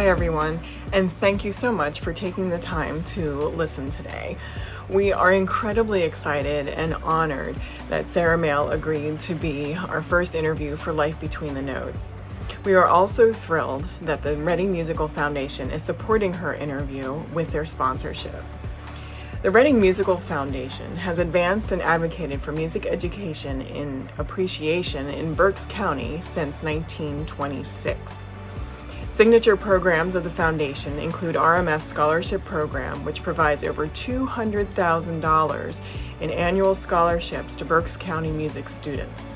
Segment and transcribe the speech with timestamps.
[0.00, 0.58] Hi, everyone,
[0.94, 4.38] and thank you so much for taking the time to listen today.
[4.88, 10.76] We are incredibly excited and honored that Sara Male agreed to be our first interview
[10.76, 12.14] for Life Between the Notes.
[12.64, 17.66] We are also thrilled that the Reading Musical Foundation is supporting her interview with their
[17.66, 18.42] sponsorship.
[19.42, 25.66] The Reading Musical Foundation has advanced and advocated for music education in appreciation in Berks
[25.66, 28.29] County since 1926.
[29.10, 35.80] Signature programs of the foundation include RMF Scholarship Program, which provides over $200,000
[36.20, 39.32] in annual scholarships to Berks County music students.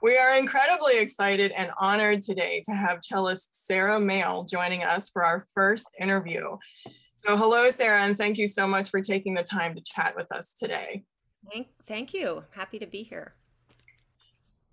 [0.01, 5.25] We are incredibly excited and honored today to have cellist Sara Male joining us for
[5.25, 6.57] our first interview.
[7.17, 10.31] So hello, Sara, and thank you so much for taking the time to chat with
[10.31, 11.03] us today.
[11.53, 12.45] Thank, thank you.
[12.51, 13.35] Happy to be here.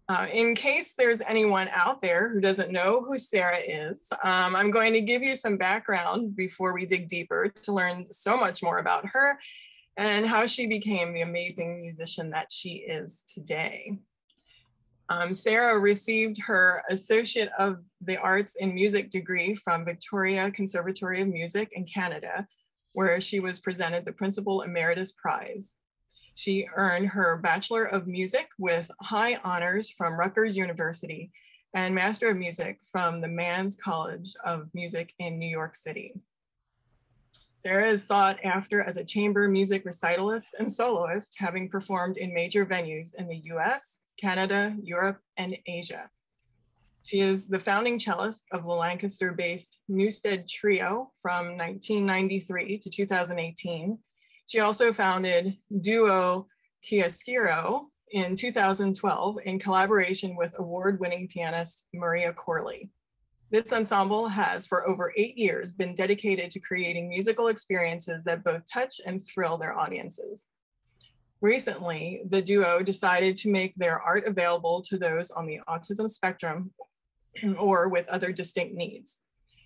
[0.08, 4.70] Uh, in case there's anyone out there who doesn't know who Sara is, um, I'm
[4.70, 8.78] going to give you some background before we dig deeper to learn so much more
[8.78, 9.40] about her
[9.98, 13.98] and how she became the amazing musician that she is today.
[15.10, 21.28] Um, Sara received her Associate of the Arts in Music degree from Victoria Conservatory of
[21.28, 22.48] Music in Canada,
[22.94, 25.76] where she was presented the Principal Emeritus Prize.
[26.34, 31.32] She earned her Bachelor of Music with high honors from Rutgers University
[31.76, 36.14] and Master of Music from the Mannes College of Music in New York City.
[37.58, 42.66] Sara is sought after as a chamber music recitalist and soloist, having performed in major
[42.66, 46.10] venues in the US, Canada, Europe, and Asia.
[47.04, 54.00] She is the founding cellist of the Lancaster based Newstead Trio from 1993 to 2018.
[54.48, 56.48] She also founded Duo
[56.84, 62.90] Chiaroscuro in 2012 in collaboration with award winning pianist Maria Corley.
[63.52, 68.64] This ensemble has, for over eight years, been dedicated to creating musical experiences that both
[68.72, 70.50] touch and thrill their audiences.
[71.46, 76.72] Recently, the duo decided to make their art available to those on the autism spectrum
[77.60, 79.20] or with other distinct needs.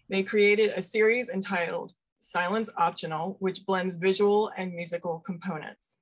[0.10, 6.00] They created a series entitled Silence Optional, which blends visual and musical components.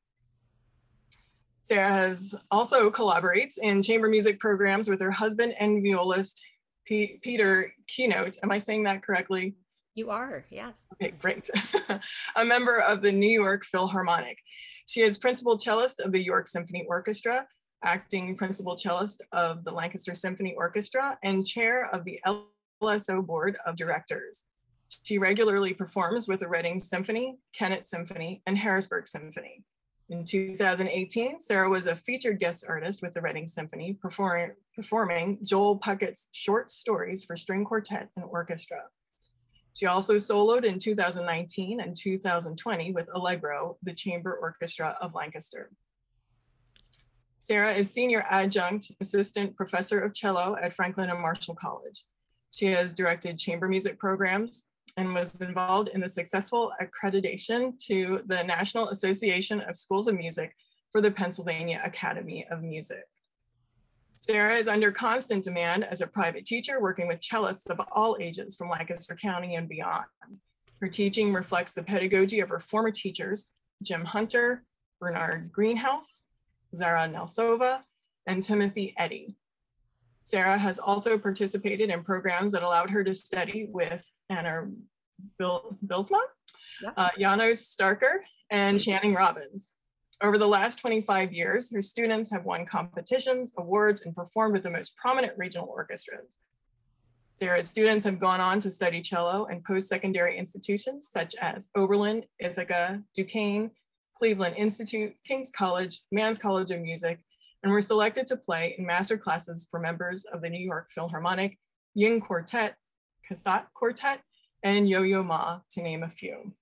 [1.62, 6.42] Sara has also collaborates in chamber music programs with her husband and violist,
[6.86, 8.40] P Peter Kenote.
[8.42, 9.54] Am I saying that correctly?
[9.94, 10.86] You are, yes.
[10.94, 11.52] Okay, great.
[12.36, 14.40] a member of the New York Philharmonic.
[14.88, 17.46] She is principal cellist of the York Symphony Orchestra,
[17.84, 22.22] acting principal cellist of the Lancaster Symphony Orchestra, and chair of the
[22.82, 24.46] LSO Board of Directors.
[25.04, 29.66] She regularly performs with the Reading Symphony, Kennett Symphony, and Harrisburg Symphony.
[30.08, 35.76] In 2018, Sara was a featured guest artist with the Reading Symphony, perform, performing Joel
[35.76, 38.84] Puckett's short stories for string quartet and orchestra.
[39.78, 45.70] She also soloed in 2019 and 2020 with Allegro, the Chamber Orchestra of Lancaster.
[47.38, 52.06] Sara is Senior Adjunct Assistant Professor of Cello at Franklin and Marshall College.
[52.50, 54.66] She has directed chamber music programs
[54.98, 60.56] and was involved in the successful accreditation to the National Association of Schools of Music
[60.92, 63.04] for the Pennsylvania Academy of Music.
[64.20, 68.56] Sara is under constant demand as a private teacher working with cellists of all ages
[68.56, 70.06] from Lancaster County and beyond.
[70.82, 73.52] Her teaching reflects the pedagogy of her former teachers,
[73.84, 74.64] Jim Hunter,
[75.00, 76.24] Bernard Greenhouse,
[76.76, 77.82] Zara Nelsova,
[78.26, 79.36] and Timothy Eddy.
[80.24, 84.72] Sara has also participated in programs that allowed her to study with Anner
[85.38, 86.20] Bill, Bylsma,
[86.82, 86.94] yep.
[86.98, 89.70] uh, Janos Starker, and Channing Robbins.
[90.24, 94.72] Over the last 25 years, her students have won competitions, awards, and performed with the
[94.72, 96.40] most prominent regional orchestras.
[97.36, 103.04] Sara's students have gone on to study cello in post-secondary institutions such as Oberlin, Ithaca,
[103.14, 103.70] Duquesne,
[104.16, 107.20] Cleveland Institute, King's College, Mannes College of Music,
[107.62, 111.60] and were selected to play in master classes for members of the New York Philharmonic,
[111.94, 112.74] Ying Quartet,
[113.30, 114.20] Cassatt Quartet,
[114.64, 116.54] and Yo-Yo Ma, to name a few.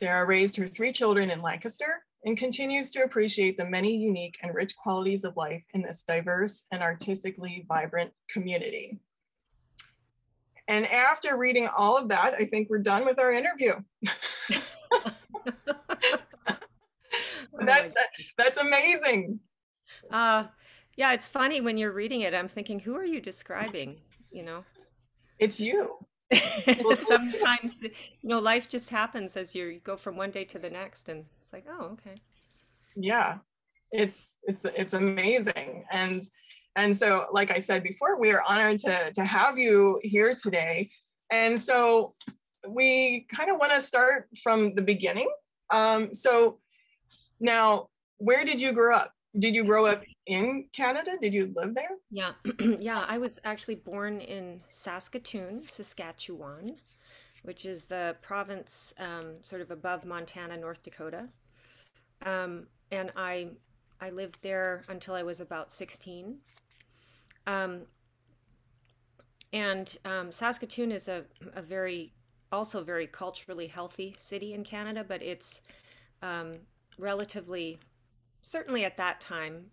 [0.00, 4.54] Sara raised her three children in Lancaster and continues to appreciate the many unique and
[4.54, 8.98] rich qualities of life in this diverse and artistically vibrant community.
[10.68, 13.74] And after reading all of that, I think we're done with our interview.
[17.60, 17.94] that's
[18.38, 19.38] that's amazing.
[20.10, 20.44] Uh,
[20.96, 22.32] yeah, it's funny when you're reading it.
[22.32, 24.00] I'm thinking, who are you describing?
[24.30, 24.64] You know,
[25.38, 25.98] it's you.
[26.94, 31.08] Sometimes, you know, life just happens as you go from one day to the next,
[31.08, 32.14] and it's like, oh, okay.
[32.96, 33.38] Yeah,
[33.90, 36.22] it's it's it's amazing, and
[36.76, 40.88] and so, like I said before, we are honored to, to have you here today.
[41.30, 42.14] And so
[42.66, 45.28] we kind of want to start from the beginning.
[45.70, 46.58] Um, so
[47.40, 47.88] now,
[48.18, 49.12] where did you grow up?
[49.38, 51.12] Did you grow up in Canada?
[51.20, 51.90] Did you live there?
[52.10, 52.32] Yeah,
[52.80, 53.04] yeah.
[53.06, 56.76] I was actually born in Saskatoon, Saskatchewan,
[57.44, 61.28] which is the province um, sort of above Montana, North Dakota.
[62.26, 63.50] Um, and I
[64.00, 66.38] I lived there until I was about 16.
[67.46, 67.82] Um,
[69.52, 71.24] and um, Saskatoon is a,
[71.54, 72.12] a very,
[72.50, 75.60] also very culturally healthy city in Canada, but it's
[76.22, 76.54] um,
[76.98, 77.78] relatively,
[78.42, 79.66] certainly at that time,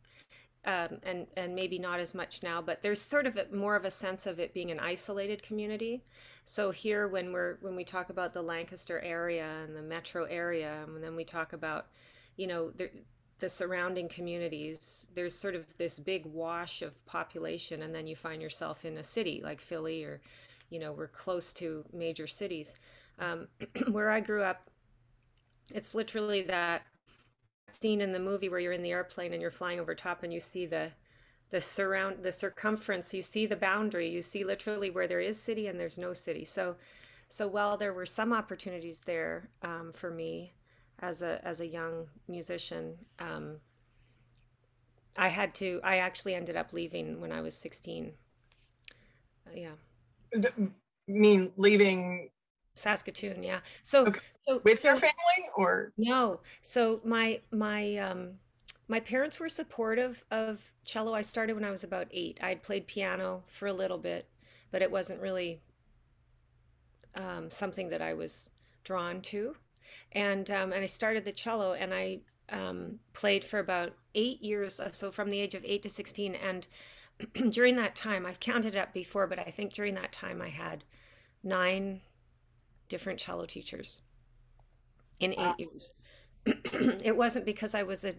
[0.65, 3.85] um, and and maybe not as much now, but there's sort of a, more of
[3.85, 6.03] a sense of it being an isolated community.
[6.43, 10.83] So here, when we're when we talk about the Lancaster area and the metro area,
[10.85, 11.87] and then we talk about,
[12.35, 12.89] you know, there,
[13.39, 18.41] the surrounding communities, there's sort of this big wash of population, and then you find
[18.41, 20.21] yourself in a city like Philly, or,
[20.69, 22.79] you know, we're close to major cities.
[23.19, 23.47] Um,
[23.91, 24.69] where I grew up,
[25.73, 26.83] it's literally that
[27.71, 30.33] scene in the movie where you're in the airplane and you're flying over top, and
[30.33, 30.91] you see the
[31.49, 35.67] the surround the circumference you see the boundary you see literally where there is city
[35.67, 36.75] and there's no city so
[37.29, 40.51] so while there were some opportunities there um, for me
[40.99, 42.95] as a as a young musician.
[43.19, 43.57] Um,
[45.17, 45.79] I had to.
[45.83, 48.13] I actually ended up leaving when I was sixteen.
[49.45, 50.49] Uh, yeah.
[51.07, 52.29] mean leaving
[52.77, 53.43] Saskatoon?
[53.43, 53.59] Yeah.
[53.83, 54.19] So, okay.
[54.47, 56.39] so with so, your family or no?
[56.63, 58.33] So my my um
[58.87, 61.13] my parents were supportive of cello.
[61.13, 62.39] I started when I was about eight.
[62.41, 64.27] I had played piano for a little bit,
[64.71, 65.61] but it wasn't really
[67.15, 68.51] um, something that I was
[68.83, 69.55] drawn to
[70.11, 72.19] and um, and I started the cello and I
[72.49, 76.35] um, played for about eight years, uh, so from the age of eight to sixteen.
[76.35, 76.67] And
[77.49, 80.83] during that time, I've counted up before, but I think during that time I had
[81.43, 82.01] nine
[82.89, 84.01] different cello teachers
[85.19, 85.91] in eight years.
[87.03, 88.13] it wasn't because I was a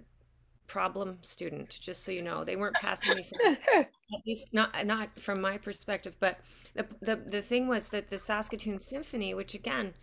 [0.67, 3.89] problem student just so you know they weren't passing me from at
[4.27, 6.41] least not not from my perspective but
[6.75, 9.95] the, the the thing was that the saskatoon symphony which again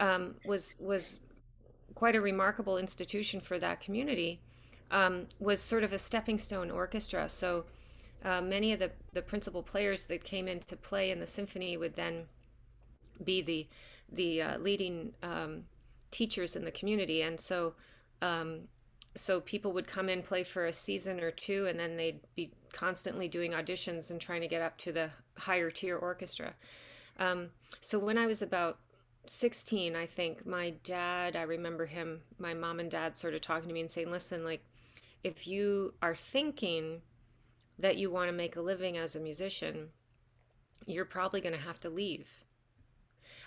[0.00, 1.20] um, was was
[1.94, 4.40] quite a remarkable institution for that community.
[4.90, 7.28] Um, was sort of a stepping stone orchestra.
[7.28, 7.64] So
[8.24, 11.76] uh, many of the the principal players that came in to play in the symphony
[11.76, 12.24] would then
[13.22, 13.68] be the
[14.12, 15.64] the uh, leading um,
[16.10, 17.74] teachers in the community, and so
[18.22, 18.60] um,
[19.16, 22.52] so people would come in play for a season or two, and then they'd be
[22.72, 26.54] constantly doing auditions and trying to get up to the higher tier orchestra.
[27.18, 27.48] Um,
[27.80, 28.78] so when I was about
[29.26, 33.68] 16, I think, my dad, I remember him, my mom and dad sort of talking
[33.68, 34.64] to me and saying, listen, like,
[35.22, 37.02] if you are thinking
[37.78, 39.88] that you want to make a living as a musician,
[40.86, 42.28] you're probably going to have to leave.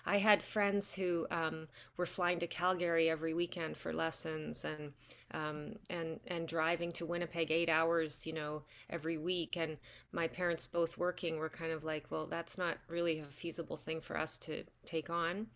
[0.06, 4.94] I had friends who um, were flying to Calgary every weekend for lessons and
[5.32, 9.56] um, and and driving to Winnipeg eight hours, you know, every week.
[9.56, 9.78] And
[10.12, 14.02] my parents both working were kind of like, well, that's not really a feasible thing
[14.02, 15.48] for us to take on.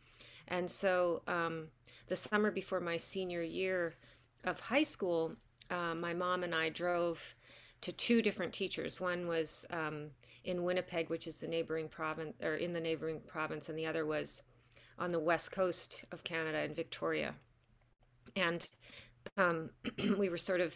[0.48, 1.68] And so um,
[2.08, 3.96] the summer before my senior year
[4.46, 5.36] of high school,
[5.70, 7.36] uh, my mom and I drove
[7.82, 9.00] to two different teachers.
[9.00, 10.08] One was um,
[10.44, 14.06] in Winnipeg, which is the neighboring province, or in the neighboring province, and the other
[14.06, 14.44] was
[15.00, 17.36] on the west coast of Canada in Victoria.
[18.36, 18.68] And
[19.38, 19.70] um,
[20.18, 20.76] we were sort of,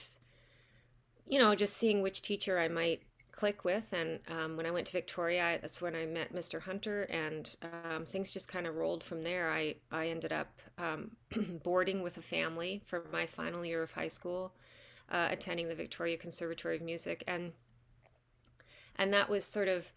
[1.28, 3.92] you know, just seeing which teacher I might click with.
[3.94, 6.62] And um, when I went to Victoria, that's when I met Mr.
[6.62, 7.56] Hunter, and
[7.90, 9.52] um, things just kind of rolled from there.
[9.52, 11.12] I, I ended up um,
[11.64, 14.54] boarding with a family for my final year of high school,
[15.12, 17.52] uh, attending the Victoria Conservatory of Music, and
[18.96, 19.92] and that was sort of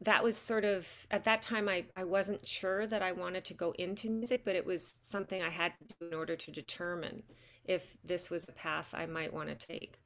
[0.00, 3.54] that was sort of at that time I, I wasn't sure that I wanted to
[3.54, 7.22] go into music, but it was something I had to do in order to determine
[7.64, 9.98] if this was the path I might want to take.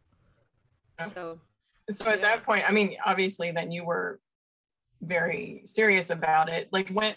[0.98, 1.04] Oh.
[1.04, 1.40] So
[1.90, 2.36] so at yeah.
[2.36, 4.20] that point, I mean, obviously then you were
[5.02, 6.68] very serious about it.
[6.72, 7.16] Like what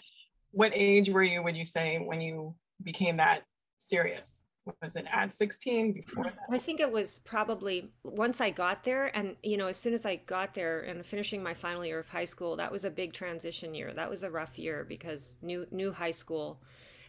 [0.50, 3.42] what age were you, would you say, when you became that
[3.78, 4.42] serious?
[4.82, 6.38] Was it at 16 before that?
[6.50, 10.04] I think it was probably once I got there and you know as soon as
[10.04, 13.12] I got there and finishing my final year of high school that was a big
[13.12, 13.92] transition year.
[13.92, 16.60] That was a rough year because new new high school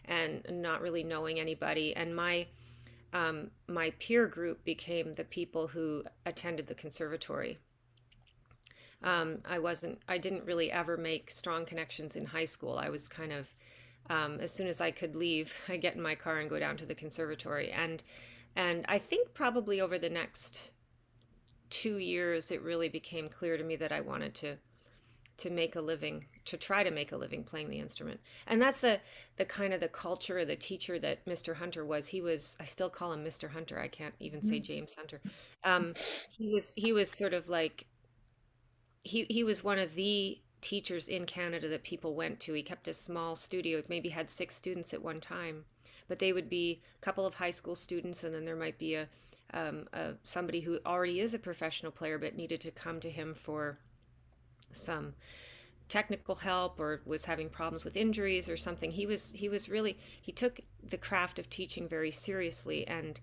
[0.04, 1.94] and not really knowing anybody.
[1.94, 2.46] And my
[3.12, 7.58] um, my peer group became the people who attended the conservatory.
[9.02, 12.78] Um, I wasn't I didn't really ever make strong connections in high school.
[12.78, 13.52] I was kind of
[14.10, 16.76] um, as soon as I could leave, I get in my car and go down
[16.78, 17.70] to the conservatory.
[17.70, 18.02] And
[18.56, 20.72] and I think probably over the next
[21.70, 24.56] two years, it really became clear to me that I wanted to
[25.38, 28.20] to make a living, to try to make a living playing the instrument.
[28.48, 29.00] And that's the
[29.36, 31.54] the kind of the culture, the teacher that Mr.
[31.54, 32.08] Hunter was.
[32.08, 32.56] He was.
[32.60, 33.50] I still call him Mr.
[33.50, 33.78] Hunter.
[33.78, 34.64] I can't even say mm-hmm.
[34.64, 35.20] James Hunter.
[35.64, 35.94] Um,
[36.36, 36.72] he was.
[36.76, 37.86] He was sort of like.
[39.04, 42.52] He he was one of the teachers in Canada that people went to.
[42.52, 45.64] He kept a small studio, it maybe had six students at one time,
[46.08, 48.94] but they would be a couple of high school students, and then there might be
[48.94, 49.08] a,
[49.54, 53.34] um, a somebody who already is a professional player but needed to come to him
[53.34, 53.78] for
[54.72, 55.14] some
[55.88, 58.90] technical help or was having problems with injuries or something.
[58.90, 63.20] He was he was really he took the craft of teaching very seriously and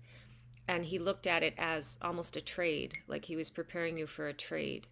[0.68, 4.26] and he looked at it as almost a trade like he was preparing you for
[4.26, 4.86] a trade.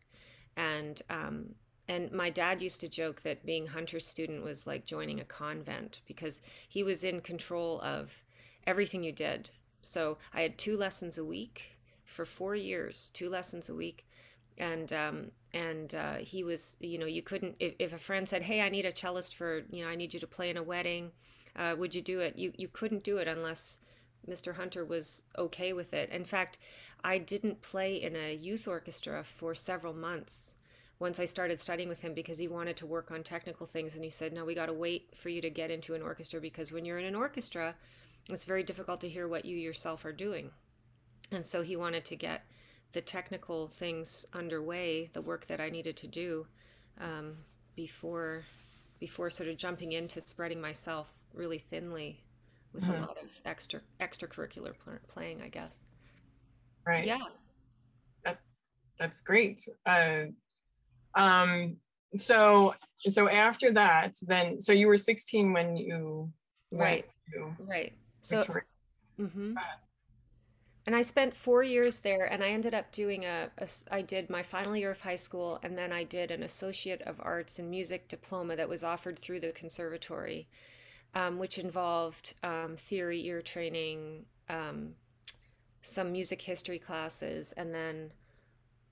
[0.56, 1.54] And um,
[1.88, 6.00] and my dad used to joke that being Hunter's student was like joining a convent
[6.06, 8.22] because he was in control of
[8.66, 9.50] everything you did.
[9.82, 14.06] So I had two lessons a week for four years, two lessons a week.
[14.56, 18.42] And um, and uh, he was, you know, you couldn't if, if a friend said,
[18.42, 20.62] "Hey, I need a cellist for, you know, I need you to play in a
[20.62, 21.10] wedding,"
[21.56, 22.38] uh, would you do it?
[22.38, 23.80] You you couldn't do it unless
[24.28, 24.54] Mr.
[24.54, 26.08] Hunter was okay with it.
[26.10, 26.58] In fact,
[27.02, 30.54] I didn't play in a youth orchestra for several months
[31.04, 33.94] once I started studying with him because he wanted to work on technical things.
[33.94, 36.40] And he said, No, we got to wait for you to get into an orchestra
[36.40, 37.74] because when you're in an orchestra,
[38.30, 40.50] it's very difficult to hear what you yourself are doing.
[41.30, 42.46] And so he wanted to get
[42.92, 46.46] the technical things underway, the work that I needed to do
[46.98, 47.36] um,
[47.76, 48.46] before
[48.98, 52.24] before sort of jumping into spreading myself really thinly
[52.72, 52.94] with mm-hmm.
[52.94, 54.72] a lot of extra extracurricular
[55.06, 55.80] playing, I guess.
[56.86, 57.04] Right.
[57.04, 57.18] Yeah.
[58.24, 58.52] That's
[58.98, 59.68] that's great.
[59.84, 60.32] Uh,
[61.16, 61.76] um,
[62.16, 66.30] so so after that, then so you were 16 when you
[66.72, 67.04] right.
[67.58, 67.92] right.
[68.20, 68.44] So
[69.20, 69.54] mm-hmm.
[70.86, 74.28] and i spent four years there and i ended up doing a, a i did
[74.28, 77.70] my final year of high school and then i did an associate of arts in
[77.70, 80.48] music diploma that was offered through the conservatory
[81.14, 84.94] um, which involved um, theory ear training um,
[85.82, 88.10] some music history classes and then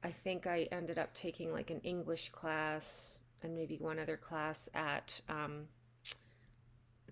[0.05, 4.69] I think I ended up taking like an English class and maybe one other class
[4.75, 5.67] at um,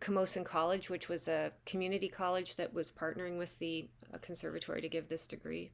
[0.01, 4.89] Camosun College, which was a community college that was partnering with the uh, conservatory to
[4.89, 5.71] give this degree.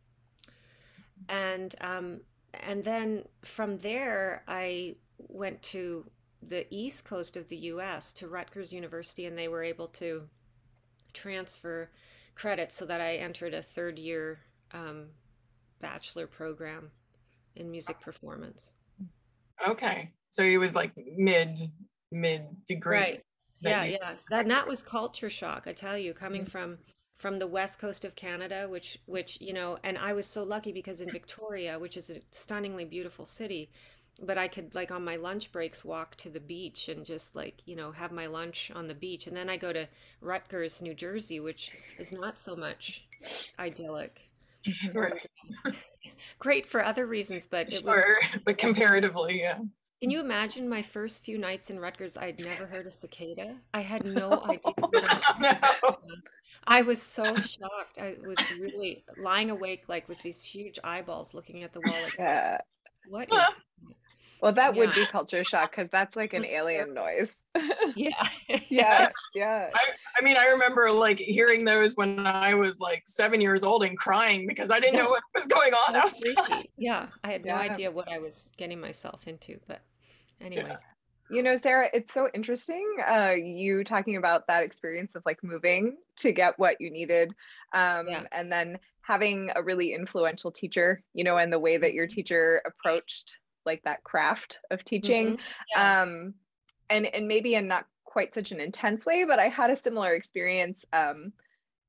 [1.28, 2.20] And um,
[2.54, 6.04] and then from there, I went to
[6.42, 8.12] the east coast of the U.S.
[8.14, 10.28] to Rutgers University, and they were able to
[11.12, 11.90] transfer
[12.34, 14.38] credits so that I entered a third year
[14.72, 15.06] um,
[15.80, 16.90] bachelor program
[17.56, 18.72] in music performance.
[19.66, 20.12] Okay.
[20.30, 21.70] So he was like mid
[22.12, 22.96] mid degree.
[22.96, 23.22] Right.
[23.60, 24.14] Yeah, you- yeah.
[24.30, 26.50] That that was culture shock, I tell you, coming mm-hmm.
[26.50, 26.78] from
[27.18, 30.72] from the west coast of Canada, which which, you know, and I was so lucky
[30.72, 33.70] because in Victoria, which is a stunningly beautiful city,
[34.22, 37.62] but I could like on my lunch breaks walk to the beach and just like,
[37.66, 39.26] you know, have my lunch on the beach.
[39.26, 39.88] And then I go to
[40.20, 43.06] Rutgers, New Jersey, which is not so much
[43.58, 44.30] idyllic.
[46.38, 49.58] Great for other reasons, but it sure, was, but comparatively, yeah.
[50.00, 52.18] Can you imagine my first few nights in Rutgers?
[52.18, 53.56] I'd never heard a cicada.
[53.72, 55.20] I had no idea.
[55.40, 55.56] no.
[56.66, 57.98] I was so shocked.
[57.98, 61.94] I was really lying awake, like with these huge eyeballs looking at the wall.
[62.18, 62.60] Like,
[63.08, 63.54] what is?
[64.40, 64.80] Well, that yeah.
[64.80, 67.44] would be culture shock because that's like an alien noise.
[67.96, 68.10] yeah.
[68.68, 69.10] yeah.
[69.34, 69.68] Yeah.
[69.74, 69.80] I,
[70.18, 73.96] I, mean, I remember like hearing those when I was like seven years old and
[73.96, 76.68] crying because I didn't know what was going on outside.
[76.78, 77.06] Yeah.
[77.22, 79.58] I had no idea what I was getting myself into.
[79.66, 79.82] But
[80.40, 80.64] anyway.
[80.68, 80.76] Yeah.
[81.28, 82.86] You know, Sara, it's so interesting.
[83.06, 87.32] Uh, you talking about that experience of like moving to get what you needed,
[87.74, 88.22] um, yeah.
[88.30, 91.02] and then having a really influential teacher.
[91.14, 92.14] You know, and the way that your mm-hmm.
[92.14, 95.40] teacher approached like that craft of teaching, mm-hmm.
[95.76, 96.02] yeah.
[96.02, 96.34] um,
[96.88, 100.14] and and maybe in not quite such an intense way, but I had a similar
[100.14, 100.84] experience.
[100.92, 101.32] Um,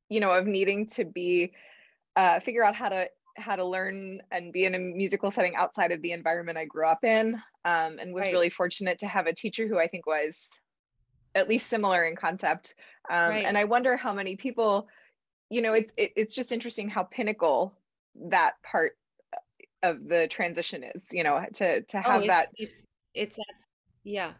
[0.10, 1.54] you know, of needing to be
[2.16, 5.92] uh, figure out how to how to learn and be in a musical setting outside
[5.92, 8.34] of the environment I grew up in, um, and was right.
[8.34, 10.38] really fortunate to have a teacher who I think was
[11.36, 12.74] at least similar in concept.
[13.10, 13.46] Um, right.
[13.46, 14.88] And I wonder how many people,
[15.50, 17.74] you know, it's it, it's just interesting how pinnacle
[18.30, 18.98] that part
[19.84, 21.02] of the transition is.
[21.12, 22.48] You know, to to oh, have oh, that.
[22.56, 23.38] It's it's
[24.04, 24.34] yeah.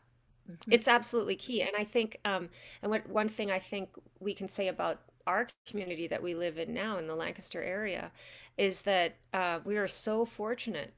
[0.50, 0.72] Mm-hmm.
[0.72, 2.48] It's absolutely key, and I think, um,
[2.82, 3.90] and what one thing I think
[4.20, 8.12] we can say about our community that we live in now in the Lancaster area
[8.58, 10.94] is that uh, we are so fortunate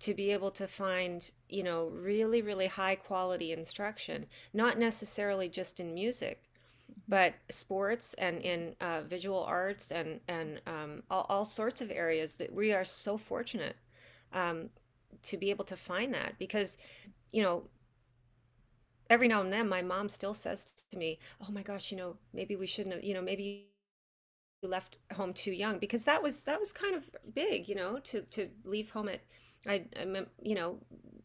[0.00, 5.80] to be able to find you know really really high quality instruction not necessarily just
[5.80, 6.42] in music
[7.08, 12.34] but sports and in uh, visual arts and and um, all, all, sorts of areas
[12.36, 13.76] that we are so fortunate
[14.32, 14.68] um,
[15.22, 16.76] to be able to find that because
[17.32, 17.64] you know
[19.10, 22.16] every now and then my mom still says to me oh my gosh you know
[22.32, 23.66] maybe we shouldn't have you know maybe
[24.62, 27.98] you left home too young because that was that was kind of big you know
[27.98, 29.20] to to leave home at
[29.66, 30.78] I, I you know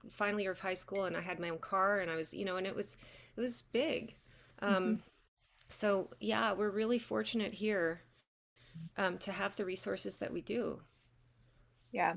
[0.09, 2.45] final year of high school and I had my own car and I was you
[2.45, 2.97] know and it was
[3.37, 4.15] it was big
[4.61, 4.95] um mm-hmm.
[5.69, 8.01] So yeah we're really fortunate here
[8.97, 10.79] um to have the resources that we do
[11.91, 12.13] yeah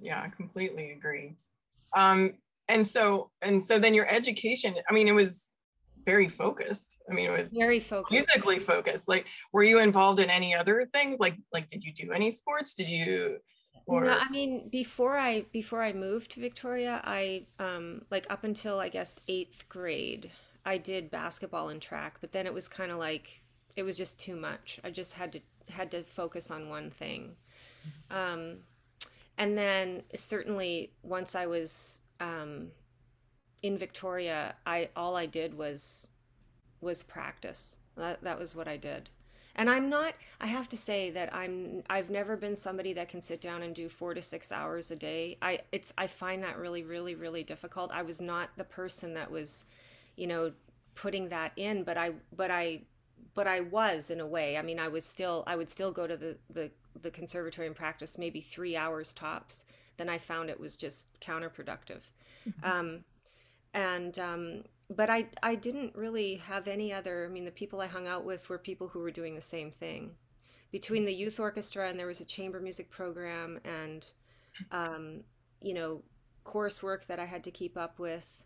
[0.00, 1.36] yeah I completely agree
[1.96, 2.34] um
[2.68, 5.50] and so and so then your education I mean it was
[6.08, 6.96] very focused.
[7.10, 9.08] I mean, it was very focused, musically focused.
[9.08, 11.18] Like, were you involved in any other things?
[11.20, 12.72] Like, like, did you do any sports?
[12.72, 13.36] Did you?
[13.86, 14.04] Or...
[14.04, 18.78] No, I mean, before I before I moved to Victoria, I um like up until
[18.78, 20.30] I guess eighth grade,
[20.68, 22.18] I did basketball and track.
[22.20, 23.40] But then it was kind of like
[23.74, 24.78] it was just too much.
[24.84, 27.36] I just had to had to focus on one thing.
[28.10, 28.58] Um,
[29.38, 32.68] and then certainly once I was um,
[33.62, 36.08] in Victoria, I all I did was
[36.82, 37.78] was practice.
[37.96, 39.08] That that was what I did.
[39.56, 43.22] And I'm not I have to say that I'm I've never been somebody that can
[43.22, 45.38] sit down and do 4 to 6 hours a day.
[45.40, 47.90] I it's I find that really really really difficult.
[47.90, 49.64] I was not the person that was,
[50.18, 50.52] you know,
[50.94, 52.82] putting that in, but I but I
[53.34, 54.58] but I was in a way.
[54.58, 57.76] I mean, I was still I would still go to the the the conservatory and
[57.76, 59.64] practice maybe 3 hours tops.
[59.96, 62.02] Then I found it was just counterproductive.
[62.48, 62.68] Mm-hmm.
[62.68, 63.04] Um,
[63.74, 67.26] and um, but I I didn't really have any other.
[67.26, 69.70] I mean, the people I hung out with were people who were doing the same
[69.70, 70.10] thing.
[70.72, 74.10] Between the youth orchestra and there was a chamber music program and
[74.72, 75.20] um,
[75.62, 76.02] you know
[76.44, 78.42] coursework that I had to keep up with,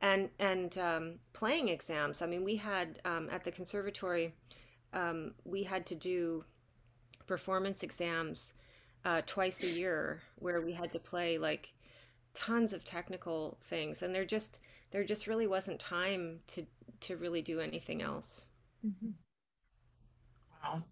[0.00, 2.22] and and um, playing exams.
[2.22, 4.34] I mean, we had um, at the conservatory
[4.92, 6.44] um, we had to do
[7.26, 8.54] performance exams
[9.04, 11.72] uh, twice a year where we had to play like
[12.34, 14.58] tons of technical things and there just
[14.90, 16.64] there just really wasn't time to
[17.00, 18.48] to really do anything else
[18.86, 19.10] mm-hmm.
[20.62, 20.82] wow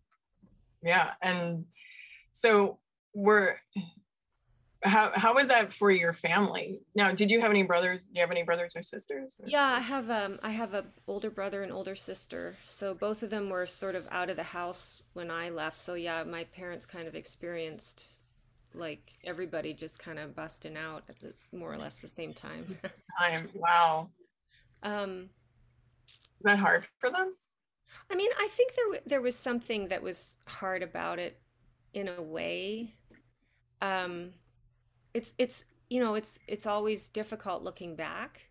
[0.83, 1.64] yeah and
[2.33, 2.79] so
[3.14, 3.57] we're
[4.83, 8.21] how how was that for your family now did you have any brothers do you
[8.21, 9.49] have any brothers or sisters or?
[9.49, 13.31] yeah i have um i have a older brother and older sister so both of
[13.31, 16.85] them were sort of out of the house when i left so yeah my parents
[16.85, 18.17] kind of experienced
[18.77, 22.79] like everybody just kind of busting out at the more or less the same time.
[23.21, 23.49] time.
[23.55, 24.11] Wow.
[24.83, 25.31] Um,
[26.07, 27.35] Is that hard for them?
[28.11, 31.41] I mean, I think there there was something that was hard about it
[31.95, 32.95] in a way.
[33.81, 34.31] Um,
[35.17, 38.49] it's it's you know it's it's always difficult looking back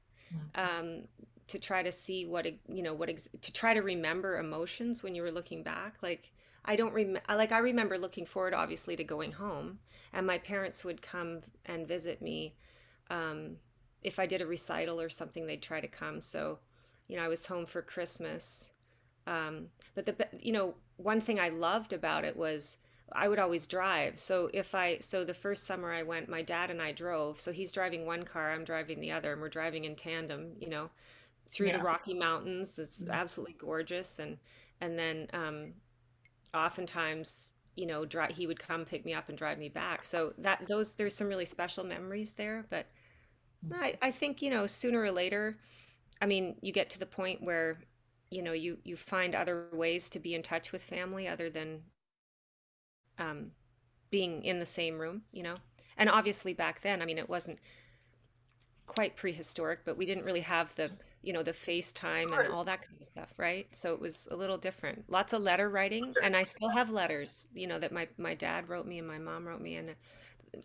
[0.55, 1.03] um,
[1.47, 5.15] to try to see what you know what ex- to try to remember emotions when
[5.15, 6.01] you were looking back.
[6.01, 6.31] Like
[6.65, 9.79] I don't remember, like, I remember looking forward, obviously, to going home,
[10.11, 12.55] and my parents would come and visit me.
[13.11, 13.57] Um,
[14.01, 16.21] if I did a recital or something, they'd try to come.
[16.21, 16.57] So,
[17.07, 18.73] you know, I was home for Christmas.
[19.27, 22.77] Um, but the, you know, one thing I loved about it was
[23.11, 24.17] I would always drive.
[24.17, 27.39] So if I, so the first summer I went, my dad and I drove.
[27.39, 30.69] So he's driving one car, I'm driving the other, and we're driving in tandem, you
[30.69, 30.89] know,
[31.47, 31.77] through yeah.
[31.77, 32.79] the Rocky Mountains.
[32.79, 33.11] It's mm-hmm.
[33.13, 34.19] absolutely gorgeous.
[34.19, 34.37] And,
[34.81, 35.73] and then, um,
[36.53, 40.65] oftentimes you know he would come pick me up and drive me back so that
[40.69, 42.87] those there's some really special memories there but
[43.73, 45.57] I, I think, you know, sooner or later,
[46.21, 47.79] I mean, you get to the point where,
[48.31, 51.81] you know, you, you find other ways to be in touch with family other than
[53.19, 53.51] um,
[54.09, 55.55] being in the same room, you know?
[55.97, 57.59] And obviously back then, I mean, it wasn't
[58.85, 62.85] quite prehistoric, but we didn't really have the, you know, the FaceTime and all that
[62.85, 63.67] kind of stuff, right?
[63.71, 65.05] So it was a little different.
[65.09, 68.69] Lots of letter writing, and I still have letters, you know, that my my dad
[68.69, 69.95] wrote me and my mom wrote me, and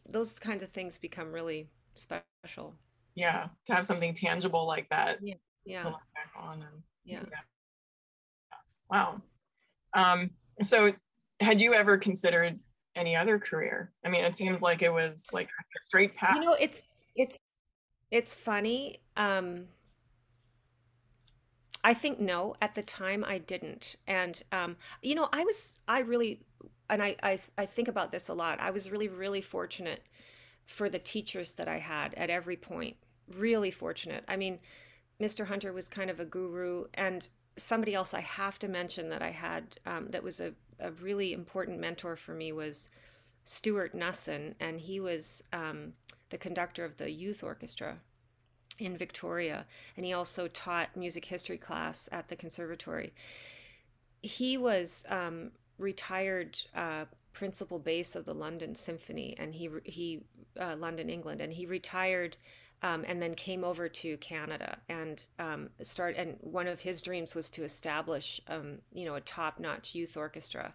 [0.08, 2.74] those kinds of things become really special.
[3.14, 5.18] Yeah, to have something tangible like that.
[5.22, 5.34] Yeah.
[5.64, 5.82] Yeah.
[5.82, 7.20] To look back on and yeah.
[7.30, 8.56] yeah.
[8.90, 9.22] Wow.
[9.94, 10.30] Um,
[10.62, 10.92] so
[11.40, 12.58] had you ever considered
[12.94, 13.92] any other career?
[14.04, 16.34] I mean, it seems like it was like a straight path.
[16.34, 17.38] You know, it's it's
[18.10, 18.98] it's funny.
[19.16, 19.66] Um,
[21.82, 22.54] I think no.
[22.60, 26.40] At the time, I didn't, and um, you know, I was I really,
[26.90, 28.60] and I, I I think about this a lot.
[28.60, 30.02] I was really really fortunate
[30.66, 32.96] for the teachers that I had at every point.
[33.36, 34.24] Really fortunate.
[34.28, 34.58] I mean,
[35.20, 35.46] Mr.
[35.46, 37.26] Hunter was kind of a guru, and
[37.56, 41.32] somebody else I have to mention that I had um, that was a, a really
[41.32, 42.88] important mentor for me was
[43.44, 45.94] Stuart Nussin, and he was um,
[46.28, 47.98] the conductor of the youth orchestra
[48.78, 53.12] in Victoria, and he also taught music history class at the conservatory.
[54.22, 60.22] He was um, retired uh, principal bass of the London Symphony, and he he
[60.58, 62.36] uh, London, England, and he retired.
[62.82, 66.16] Um, and then came over to Canada and um, start.
[66.16, 70.72] And one of his dreams was to establish, um, you know, a top-notch youth orchestra.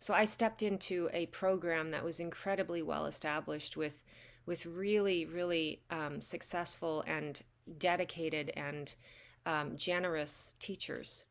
[0.00, 4.02] So I stepped into a program that was incredibly well established with
[4.46, 7.42] with really, really um, successful and
[7.78, 8.94] dedicated and
[9.46, 11.24] um, generous teachers.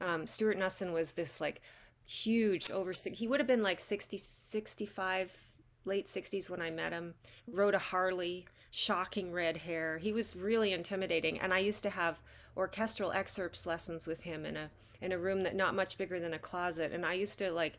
[0.00, 1.62] Um, Stuart Nussin was this like
[2.06, 5.53] huge over, he would have been like 60, 65,
[5.84, 7.14] late 60s when I met him,
[7.46, 9.98] rode a Harley, shocking red hair.
[9.98, 11.40] He was really intimidating.
[11.40, 12.20] And I used to have
[12.56, 14.70] orchestral excerpts lessons with him in a,
[15.00, 16.92] in a room that not much bigger than a closet.
[16.92, 17.78] And I used to like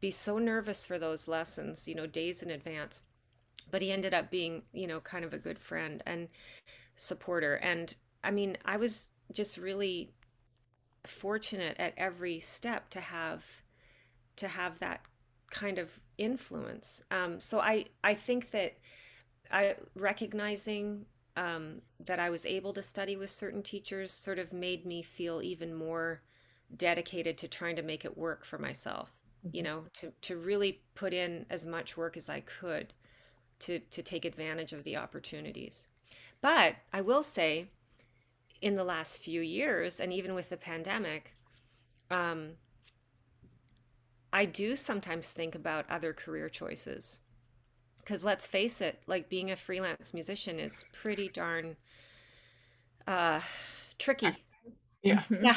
[0.00, 3.02] be so nervous for those lessons, you know, days in advance
[3.70, 6.28] but he ended up being you know kind of a good friend and
[6.96, 10.12] supporter and i mean i was just really
[11.04, 13.62] fortunate at every step to have
[14.36, 15.00] to have that
[15.54, 18.76] kind of influence um, so i i think that
[19.50, 24.84] i recognizing um, that i was able to study with certain teachers sort of made
[24.84, 26.20] me feel even more
[26.76, 29.12] dedicated to trying to make it work for myself
[29.52, 29.72] you mm-hmm.
[29.72, 32.92] know to to really put in as much work as i could
[33.60, 35.88] to to take advantage of the opportunities.
[36.40, 37.68] But I will say,
[38.60, 41.34] in the last few years, and even with the pandemic,
[42.10, 42.50] um,
[44.34, 47.20] I do sometimes think about other career choices.
[47.98, 51.76] Because let's face it, like being a freelance musician is pretty darn
[53.06, 53.40] uh,
[53.98, 54.32] tricky.
[55.02, 55.22] Yeah.
[55.30, 55.56] Yeah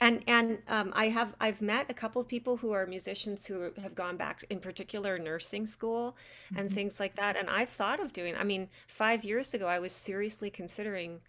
[0.00, 3.72] and and um, I have I've met a couple of people who are musicians who
[3.80, 6.16] have gone back, in particular nursing school
[6.56, 6.74] and mm-hmm.
[6.74, 7.36] things like that.
[7.36, 8.36] And I've thought of doing.
[8.36, 11.20] I mean, five years ago, I was seriously considering,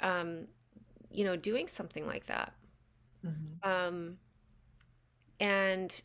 [0.00, 0.46] um,
[1.10, 2.52] you know, doing something like that.
[3.24, 3.70] Mm-hmm.
[3.70, 4.16] Um,
[5.40, 6.02] and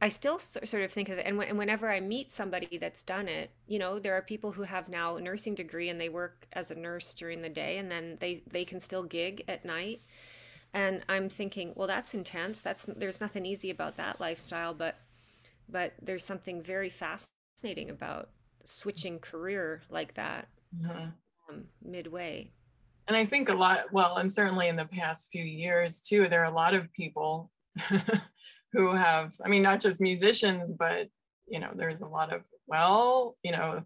[0.00, 3.26] I still sort of think of it, and, and whenever I meet somebody that's done
[3.26, 6.46] it, you know, there are people who have now a nursing degree and they work
[6.52, 10.00] as a nurse during the day, and then they they can still gig at night.
[10.74, 12.60] And i'm thinking well that's intense.
[12.60, 14.98] That's there's nothing easy about that lifestyle but
[15.68, 18.30] but there's something very fascinating about
[18.64, 21.08] switching career like that mm-hmm.
[21.48, 22.50] um, midway.
[23.06, 26.42] And i think a lot well and certainly in the past few years too there
[26.42, 27.50] are a lot of people
[28.72, 31.08] who have i mean not just musicians but
[31.46, 33.84] you know there's a lot of well you know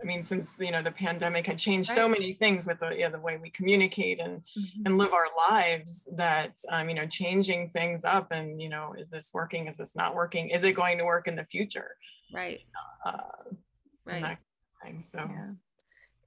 [0.00, 1.96] I mean, since you know the pandemic had changed right.
[1.96, 4.86] so many things with the yeah, the way we communicate and mm-hmm.
[4.86, 9.08] and live our lives, that um, you know, changing things up and you know, is
[9.10, 9.66] this working?
[9.66, 10.50] Is this not working?
[10.50, 11.96] Is it going to work in the future?
[12.32, 12.60] Right.
[13.04, 13.54] Uh,
[14.04, 14.38] right.
[14.82, 15.18] Kind of so.
[15.18, 15.50] Yeah.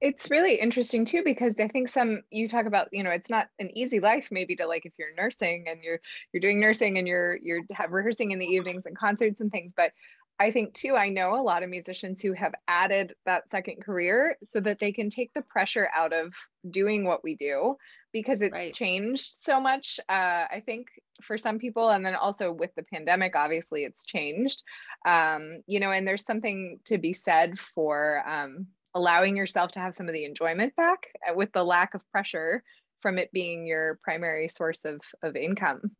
[0.04, 3.46] It's really interesting too because I think some you talk about you know it's not
[3.60, 6.00] an easy life maybe to like if you're nursing and you're
[6.32, 9.72] you're doing nursing and you're you're have rehearsing in the evenings and concerts and things
[9.72, 9.92] but
[10.40, 14.36] I think too, I know a lot of musicians who have added that second career
[14.42, 16.34] so that they can take the pressure out of
[16.68, 17.76] doing what we do
[18.12, 18.74] because it's right.
[18.74, 20.00] changed so much.
[20.08, 20.88] Uh, I think
[21.22, 24.64] for some people, and then also with the pandemic, obviously it's changed.
[25.06, 29.94] Um, you know, and there's something to be said for um, allowing yourself to have
[29.94, 32.62] some of the enjoyment back uh, with the lack of pressure
[33.00, 35.90] from it being your primary source of of income.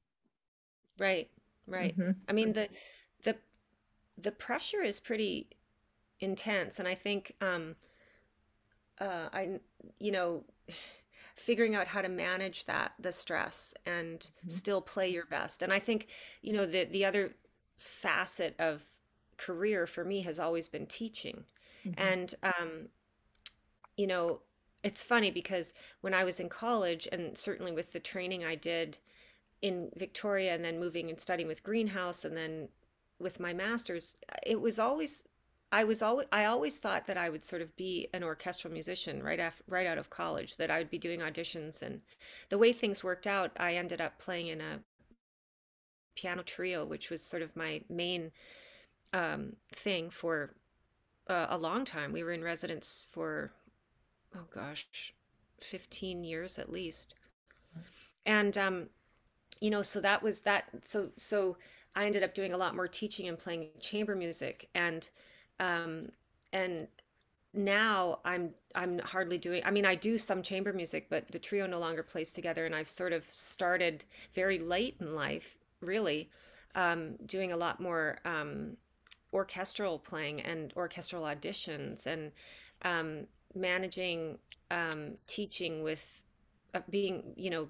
[0.98, 1.30] Right.
[1.66, 1.96] Right.
[1.98, 2.12] Mm-hmm.
[2.28, 2.68] I mean the
[3.24, 3.36] the
[4.18, 5.48] the pressure is pretty
[6.20, 7.74] intense and i think um,
[9.02, 9.60] uh, I,
[9.98, 10.44] you know,
[11.34, 14.48] figuring out how to manage that the stress and mm-hmm.
[14.48, 15.62] still play your best.
[15.62, 16.08] And I think,
[16.42, 17.34] you know, the the other
[17.78, 18.84] facet of
[19.38, 21.44] career for me has always been teaching.
[21.86, 22.00] Mm-hmm.
[22.00, 22.88] And um,
[23.96, 24.40] you know,
[24.82, 28.98] it's funny because when I was in college and certainly with the training I did
[29.60, 32.68] in Victoria and then moving and studying with Greenhouse and then
[33.20, 35.24] with my masters, it was always
[35.72, 39.22] I was always I always thought that I would sort of be an orchestral musician
[39.22, 42.02] right after right out of college that I would be doing auditions and
[42.50, 44.80] the way things worked out I ended up playing in a
[46.14, 48.32] piano trio which was sort of my main
[49.14, 50.54] um, thing for
[51.28, 52.12] uh, a long time.
[52.12, 53.52] We were in residence for
[54.34, 55.12] oh gosh
[55.60, 57.14] 15 years at least.
[58.26, 58.88] And um
[59.60, 61.56] you know so that was that so so
[61.94, 64.68] I ended up doing a lot more teaching and playing chamber music.
[64.74, 65.08] And
[65.60, 66.08] um,
[66.52, 66.88] and
[67.54, 71.66] now I'm I'm hardly doing I mean I do some chamber music but the trio
[71.66, 72.66] no longer plays together.
[72.66, 76.30] And I've sort of started very late in life really
[76.74, 78.76] um, doing a lot more um,
[79.32, 82.32] orchestral playing and orchestral auditions and
[82.82, 84.38] um, managing
[84.70, 86.24] um, teaching with
[86.74, 87.68] uh, being you know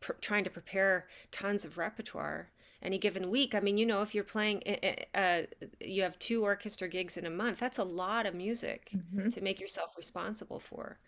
[0.00, 2.50] pr- trying to prepare tons of repertoire
[2.82, 3.54] any given week.
[3.54, 7.16] I mean, you know, if you're playing, eh, eh, uh, you have two orchestra gigs
[7.16, 9.28] in a month, that's a lot of music mm-hmm.
[9.28, 10.98] to make yourself responsible for.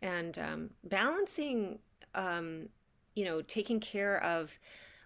[0.00, 1.78] And um, balancing,
[2.14, 2.68] um,
[3.14, 4.58] you know, taking care of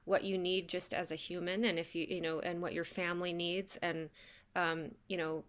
[0.07, 2.85] what you need just as a human and if you, you know, and what your
[2.85, 4.09] family needs and,
[4.55, 5.45] um, you know,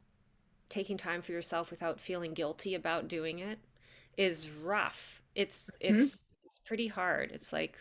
[0.68, 3.60] taking time for yourself without feeling guilty about doing it
[4.18, 5.22] is rough.
[5.36, 5.96] It's, mm-hmm.
[5.96, 7.32] it's, it's pretty hard.
[7.32, 7.78] It's like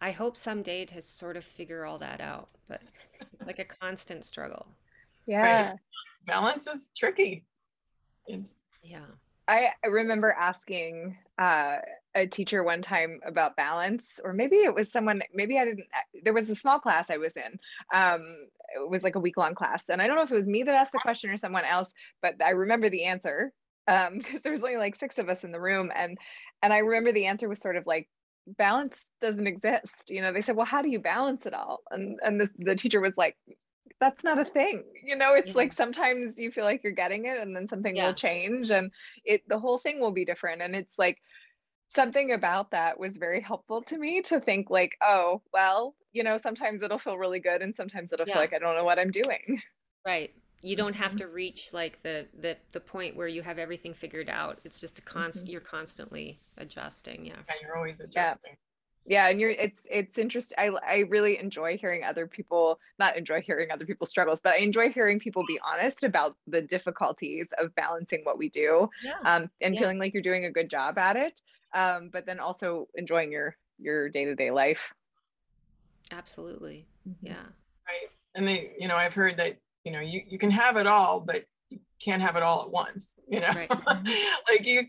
[0.00, 2.82] I hope someday to sort of figure all that out, but
[3.46, 4.66] like a constant struggle.
[5.26, 5.70] Yeah.
[5.70, 5.78] Right.
[6.26, 7.44] Balance is tricky.
[8.26, 8.50] It's...
[8.82, 9.06] Yeah.
[9.48, 11.76] I, I remember asking uh,
[12.14, 15.86] a teacher one time about balance, or maybe it was someone, maybe I didn't,
[16.22, 17.58] there was a small class I was in.
[17.92, 18.22] Um,
[18.74, 19.84] it was like a week long class.
[19.88, 21.92] And I don't know if it was me that asked the question or someone else,
[22.22, 23.52] but I remember the answer
[23.86, 25.90] because um, there was only like six of us in the room.
[25.94, 26.18] And,
[26.62, 28.08] and I remember the answer was sort of like,
[28.46, 32.18] balance doesn't exist you know they said well how do you balance it all and
[32.22, 33.36] and this, the teacher was like
[34.00, 35.56] that's not a thing you know it's yeah.
[35.56, 38.06] like sometimes you feel like you're getting it and then something yeah.
[38.06, 38.90] will change and
[39.24, 41.18] it the whole thing will be different and it's like
[41.94, 46.36] something about that was very helpful to me to think like oh well you know
[46.36, 48.34] sometimes it'll feel really good and sometimes it'll yeah.
[48.34, 49.60] feel like i don't know what i'm doing
[50.06, 50.30] right
[50.64, 51.18] you don't have mm-hmm.
[51.18, 54.98] to reach like the the the point where you have everything figured out it's just
[54.98, 55.52] a constant mm-hmm.
[55.52, 57.34] you're constantly adjusting yeah.
[57.48, 58.56] yeah you're always adjusting
[59.04, 59.24] yeah.
[59.24, 63.42] yeah and you're it's it's interesting I, I really enjoy hearing other people not enjoy
[63.42, 67.74] hearing other people's struggles but i enjoy hearing people be honest about the difficulties of
[67.74, 69.18] balancing what we do yeah.
[69.24, 69.80] um, and yeah.
[69.80, 71.40] feeling like you're doing a good job at it
[71.74, 74.92] um, but then also enjoying your your day-to-day life
[76.12, 77.26] absolutely mm-hmm.
[77.26, 77.46] yeah
[77.88, 80.86] right and they you know i've heard that you know you, you can have it
[80.86, 83.70] all but you can't have it all at once you know right.
[84.48, 84.84] like you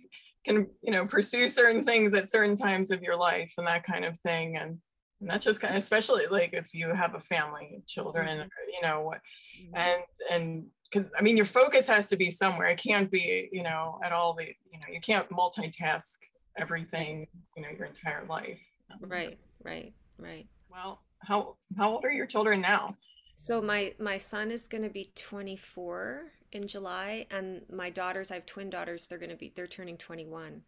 [0.46, 4.06] can you know pursue certain things at certain times of your life and that kind
[4.06, 4.78] of thing and
[5.22, 8.42] and that's just kind of especially like if you have a family children mm-hmm.
[8.42, 9.20] or, you know what
[9.60, 9.76] mm-hmm.
[9.76, 13.64] and and because i mean your focus has to be somewhere it can't be you
[13.64, 16.18] know at all the you know you can't multitask
[16.58, 18.60] everything you know your entire life
[19.02, 22.96] right right right well how how old are your children now
[23.38, 28.36] so my my son is going to be 24 in July, and my daughters, I
[28.36, 29.08] have twin daughters.
[29.08, 30.62] They're going to be they're turning 21.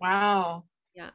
[0.00, 0.64] Wow.
[0.94, 1.10] Yeah,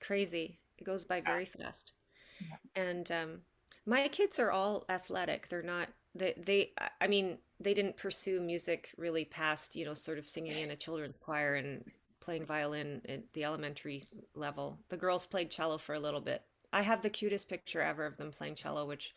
[0.00, 0.58] crazy.
[0.78, 1.92] It goes by very fast.
[2.40, 2.82] Yeah.
[2.82, 3.38] And um,
[3.86, 5.48] my kids are all athletic.
[5.48, 6.72] They're not they they.
[7.00, 10.76] I mean, they didn't pursue music really past you know sort of singing in a
[10.76, 11.84] children's choir and
[12.28, 14.02] playing violin at the elementary
[14.34, 14.78] level.
[14.90, 16.42] The girls played cello for a little bit.
[16.74, 19.14] I have the cutest picture ever of them playing cello, which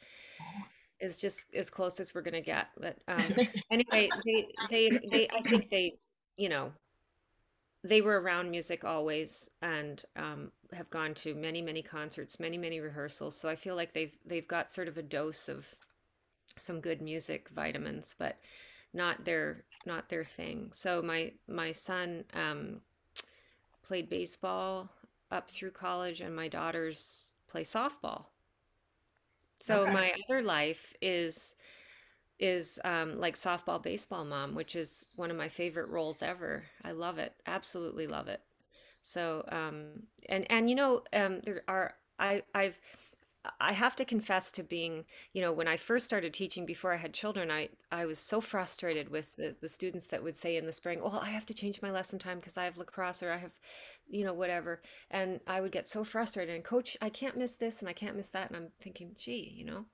[1.02, 2.70] is just as close as we're gonna get.
[2.80, 3.36] But um,
[3.70, 5.98] anyway, they they they I think they
[6.38, 6.72] you know
[7.84, 12.80] they were around music always and um, have gone to many many concerts, many many
[12.80, 13.36] rehearsals.
[13.36, 15.68] So I feel like they've they've got sort of a dose of
[16.56, 18.38] some good music vitamins, but
[18.94, 20.70] not their not their thing.
[20.72, 22.80] So my my son um,
[23.84, 24.90] played baseball
[25.32, 28.26] up through college, and my daughters play softball.
[29.60, 29.94] So okay.
[29.94, 31.56] my other life is
[32.40, 36.64] is um, like softball baseball mom, which is one of my favorite roles ever.
[36.84, 38.42] I love it, absolutely love it.
[39.02, 42.80] So um, and and you know um, there are I I've
[43.60, 46.98] I have to confess to being, you know, when I first started teaching before I
[46.98, 50.68] had children, I, I was so frustrated with the, the students that would say in
[50.68, 53.32] the spring, well, I have to change my lesson time because I have lacrosse or
[53.32, 53.54] I have,
[54.08, 54.82] you know, whatever.
[55.10, 58.16] And I would get so frustrated and coach, I can't miss this and I can't
[58.16, 58.50] miss that.
[58.50, 59.86] And I'm thinking, gee, you know,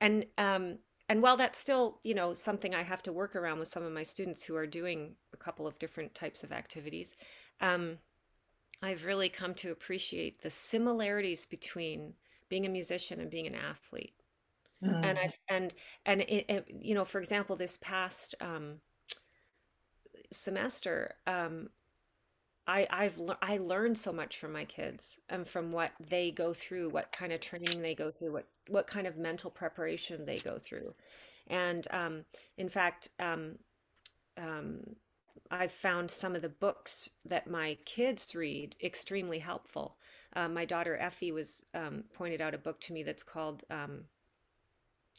[0.00, 0.78] and, um,
[1.08, 3.92] and while that's still, you know, something I have to work around with some of
[3.92, 7.16] my students who are doing a couple of different types of activities,
[7.62, 7.98] um,
[8.82, 12.12] I've really come to appreciate the similarities between
[12.48, 14.14] being a musician and being an athlete.
[14.84, 15.04] Mm.
[15.04, 15.74] And I and
[16.06, 18.80] and it, it, you know, for example, this past um,
[20.30, 21.68] semester, um,
[22.66, 26.90] I I've I learned so much from my kids and from what they go through,
[26.90, 30.58] what kind of training they go through, what what kind of mental preparation they go
[30.58, 30.94] through,
[31.48, 32.24] and um,
[32.56, 33.58] in fact, um,
[34.36, 34.80] um,
[35.50, 39.96] I've found some of the books that my kids read extremely helpful.
[40.34, 44.04] Uh, my daughter Effie was um, pointed out a book to me that's called um,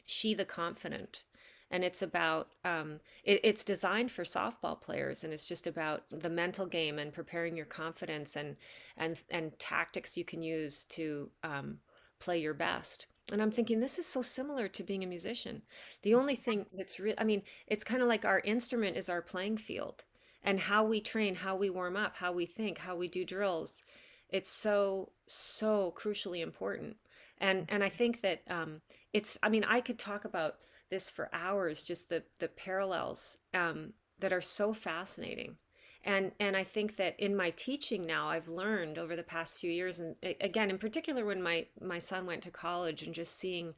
[0.06, 1.24] "She the Confident,"
[1.70, 6.30] and it's about um, it, it's designed for softball players, and it's just about the
[6.30, 8.56] mental game and preparing your confidence and
[8.96, 11.78] and and tactics you can use to um,
[12.18, 13.06] play your best.
[13.32, 15.62] And I'm thinking this is so similar to being a musician.
[16.02, 19.22] The only thing that's real, I mean, it's kind of like our instrument is our
[19.22, 20.04] playing field
[20.42, 23.82] and how we train, how we warm up, how we think, how we do drills.
[24.28, 26.96] It's so so crucially important.
[27.38, 28.80] And and I think that um,
[29.12, 29.38] it's.
[29.42, 30.56] I mean, I could talk about
[30.88, 31.82] this for hours.
[31.82, 35.56] Just the the parallels um, that are so fascinating.
[36.04, 39.70] And and I think that in my teaching now, I've learned over the past few
[39.70, 43.74] years, and again, in particular, when my my son went to college, and just seeing,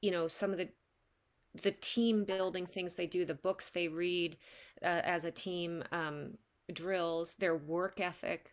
[0.00, 0.68] you know, some of the
[1.62, 4.36] the team building things they do, the books they read
[4.82, 6.36] uh, as a team, um,
[6.72, 8.52] drills, their work ethic.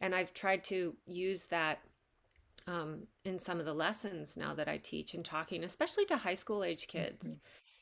[0.00, 1.80] And I've tried to use that
[2.66, 6.34] um, in some of the lessons now that I teach and talking, especially to high
[6.34, 7.28] school age kids.
[7.28, 7.38] Mm-hmm.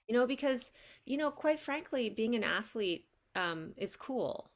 [0.09, 0.71] You know, because,
[1.07, 4.51] you know, quite frankly, being an athlete um, is cool.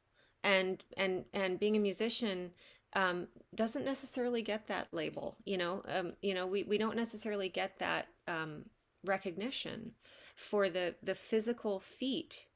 [0.44, 2.50] And and and being a musician
[2.94, 5.36] um, doesn't necessarily get that label.
[5.44, 8.66] You know, um, you know, we, we don't necessarily get that um,
[9.04, 9.92] recognition
[10.36, 12.46] for the the physical feat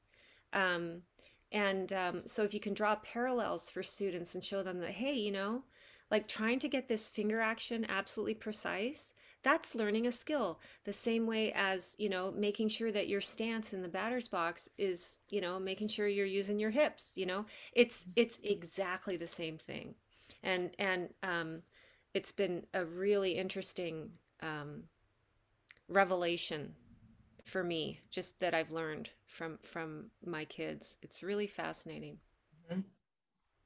[0.53, 1.03] um,
[1.51, 5.15] and um, so if you can draw parallels for students and show them that hey
[5.15, 5.63] you know
[6.11, 10.61] like trying to get this finger action absolutely precise that's learning a skill.
[10.85, 14.69] The same way as you know making sure that your stance in the batter's box
[14.79, 19.27] is you know making sure you're using your hips you know it's it's exactly the
[19.27, 19.95] same thing.
[20.43, 21.63] And and um,
[22.15, 24.11] it's been a really interesting
[24.43, 24.85] um,
[25.89, 26.75] revelation
[27.45, 32.19] for me just that i've learned from from my kids it's really fascinating
[32.71, 32.81] mm-hmm.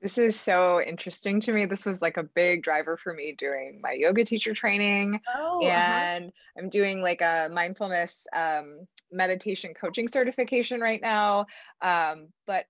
[0.00, 3.80] this is so interesting to me this was like a big driver for me doing
[3.82, 5.68] my yoga teacher training oh, uh-huh.
[5.68, 6.62] and uh-huh.
[6.62, 11.46] i'm doing like a mindfulness um, meditation coaching certification right now
[11.82, 12.64] um, but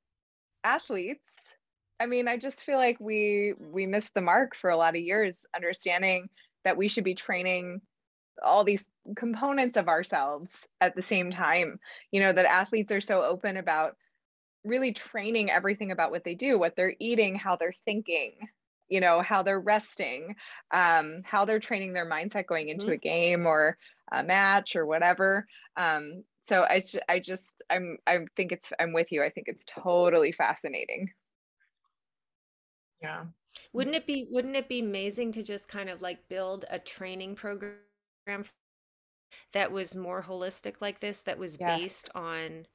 [0.64, 1.22] athletes
[2.00, 5.02] i mean i just feel like we we missed the mark for a lot of
[5.02, 6.28] years understanding
[6.64, 7.80] that we should be training
[8.44, 11.78] all these components of ourselves at the same time
[12.10, 13.96] you know that athletes are so open about
[14.64, 18.32] really training everything about what they do what they're eating how they're thinking
[18.88, 20.36] you know how they're resting
[20.72, 22.94] um, how they're training their mindset going into mm-hmm.
[22.94, 23.76] a game or
[24.12, 25.46] a match or whatever.
[25.76, 29.22] Um, so I, I just i'm i think it's i'm with you.
[29.22, 31.10] I think it's totally fascinating.
[33.02, 33.24] Yeah.
[33.72, 37.34] Wouldn't it be wouldn't it be amazing to just kind of like build a training
[37.34, 37.74] program
[39.52, 42.66] that was more holistic like this that was based on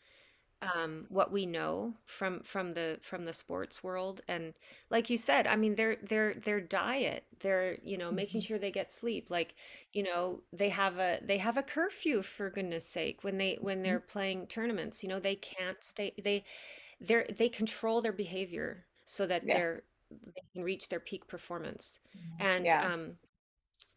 [0.62, 4.54] um, what we know from from the from the sports world and
[4.92, 8.18] like you said i mean their their their diet they're you know mm-hmm.
[8.18, 9.56] making sure they get sleep like
[9.92, 13.82] you know they have a they have a curfew for goodness sake when they when
[13.82, 14.12] they're mm-hmm.
[14.12, 16.44] playing tournaments you know they can't stay they
[17.00, 19.58] they're they control their behavior so that yeah.
[19.58, 22.48] they're they can reach their peak performance mm-hmm.
[22.48, 22.94] and yeah.
[22.94, 23.18] um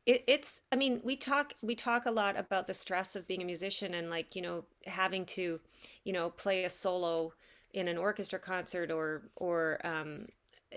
[0.07, 3.43] it, it's i mean we talk we talk a lot about the stress of being
[3.43, 5.59] a musician and like you know having to
[6.05, 7.33] you know play a solo
[7.73, 10.27] in an orchestra concert or or um,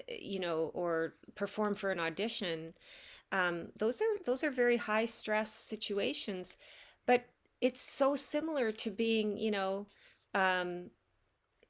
[0.10, 2.74] you know or perform for an audition.
[3.32, 6.56] Um, those are those are very high stress situations
[7.06, 7.26] but
[7.62, 9.86] it's so similar to being you know
[10.34, 10.90] um,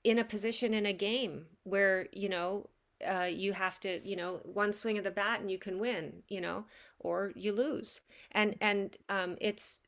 [0.03, 2.67] in a position in a game where you know
[3.05, 6.23] uh, you have to you know one swing of the bat and you can win
[6.29, 6.65] you know
[6.99, 9.81] or you lose and and um, it's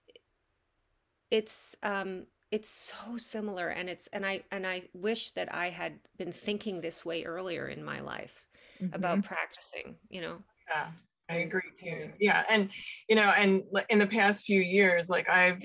[1.32, 6.00] it's um, it's so similar and it's and i and i wish that i had
[6.18, 8.48] been thinking this way earlier in my life
[8.82, 8.94] mm-hmm.
[8.94, 10.38] about practicing you know
[10.70, 10.88] yeah
[11.32, 12.10] I agree too.
[12.20, 12.72] Yeah, and
[13.08, 15.64] you know, and in the past few years, like I've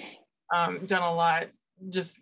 [0.54, 1.46] um, done a lot
[1.90, 2.18] just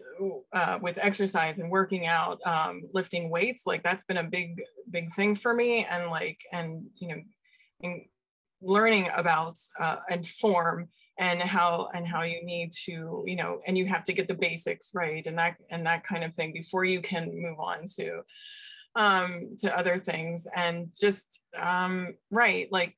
[0.53, 3.63] uh, with exercise and working out, um, lifting weights.
[3.67, 7.23] Like that's been a big, big thing for me, and like, and you know,
[7.83, 8.03] and
[8.61, 10.89] learning about uh, and form
[11.19, 14.35] and how and how you need to you know and you have to get the
[14.35, 18.23] basics right and that and that kind of thing before you can move on to
[18.97, 22.95] um to other things and just um right like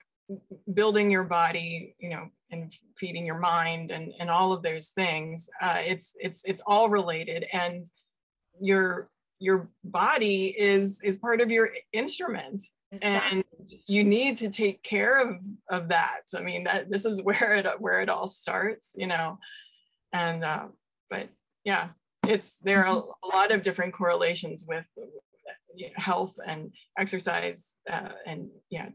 [0.72, 5.50] building your body you know and feeding your mind and and all of those things
[5.60, 7.46] uh it's it's it's all related.
[7.52, 7.86] And
[8.60, 12.62] your your body is is part of your instrument.
[12.92, 13.38] Exactly.
[13.38, 13.44] and
[13.88, 16.22] you need to take care of of that.
[16.34, 19.38] I mean that this is where it where it all starts you know?
[20.12, 20.66] And uh
[21.10, 21.28] but
[21.64, 21.88] yeah
[22.26, 24.88] it's there are a lot of different correlations with
[25.96, 28.88] health and exercise uh, and yeah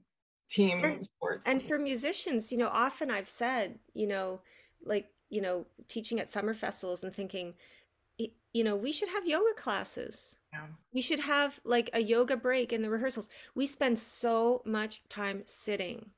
[0.49, 4.41] team and, sports and for musicians you know often i've said you know
[4.83, 7.53] like you know teaching at summer festivals and thinking
[8.53, 10.65] you know we should have yoga classes yeah.
[10.93, 15.41] we should have like a yoga break in the rehearsals we spend so much time
[15.45, 16.09] sitting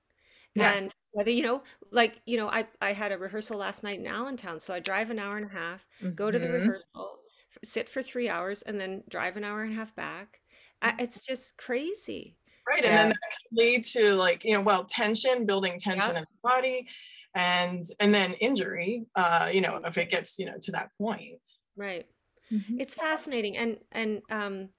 [0.56, 0.82] yes.
[0.82, 1.62] and whether you know
[1.92, 5.10] like you know i i had a rehearsal last night in allentown so i drive
[5.10, 6.14] an hour and a half mm-hmm.
[6.14, 6.56] go to the mm-hmm.
[6.56, 7.20] rehearsal
[7.64, 10.40] sit for three hours and then drive an hour and a half back
[10.82, 12.38] I, it's just crazy
[12.68, 16.22] right and then that can lead to like you know well tension building tension in
[16.22, 16.88] the body
[17.36, 21.40] and and then injury uh you know if it gets you know to that point.
[21.76, 22.06] Right.
[22.52, 22.82] Mm-hmm.
[22.82, 24.70] it's fascinating and and um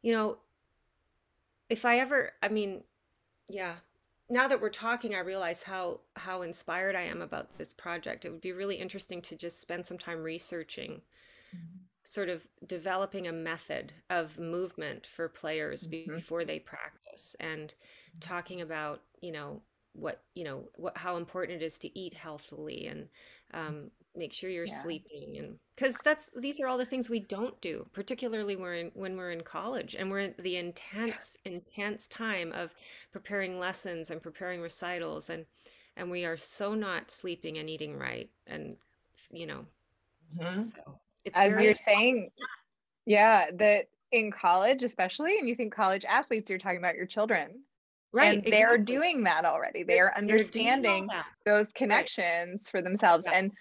[0.00, 0.38] you know
[1.68, 2.82] if i ever i mean
[3.46, 3.74] yeah
[4.30, 8.24] now that we're talking i realize how how inspired i am about this project.
[8.24, 11.02] It would be really interesting to just spend some time researching
[11.54, 16.14] mm-hmm sort of developing a method of movement for players mm-hmm.
[16.14, 17.74] before they practice and
[18.20, 19.60] talking about you know
[19.92, 23.08] what you know what how important it is to eat healthily and
[23.52, 24.74] um, make sure you're yeah.
[24.74, 28.74] sleeping and because that's these are all the things we don't do particularly when we're
[28.74, 32.74] in, when we're in college and we're in the intense intense time of
[33.12, 35.44] preparing lessons and preparing recitals and
[35.96, 38.76] and we are so not sleeping and eating right and
[39.30, 39.64] you know
[40.38, 40.62] mm-hmm.
[40.62, 42.28] so it's as you're saying
[43.06, 47.62] yeah that in college especially and you think college athletes you're talking about your children.
[48.12, 49.84] Right and they're doing that already.
[49.84, 51.08] They are understanding
[51.46, 52.70] those connections right.
[52.70, 53.24] for themselves.
[53.26, 53.38] Yeah.
[53.38, 53.52] and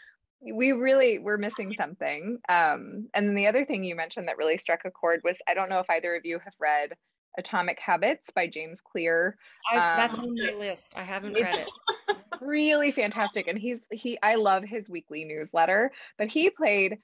[0.42, 2.40] we really we're missing something.
[2.50, 5.54] Um and then the other thing you mentioned that really struck a chord was i
[5.54, 6.94] don't know if either of you have read
[7.38, 9.38] atomic habits by james clear.
[9.72, 10.94] I, um, that's on my list.
[10.96, 11.68] I haven't read
[12.08, 12.18] it.
[12.42, 13.48] really fantastic.
[13.48, 16.98] And he's he i love his weekly newsletter but he played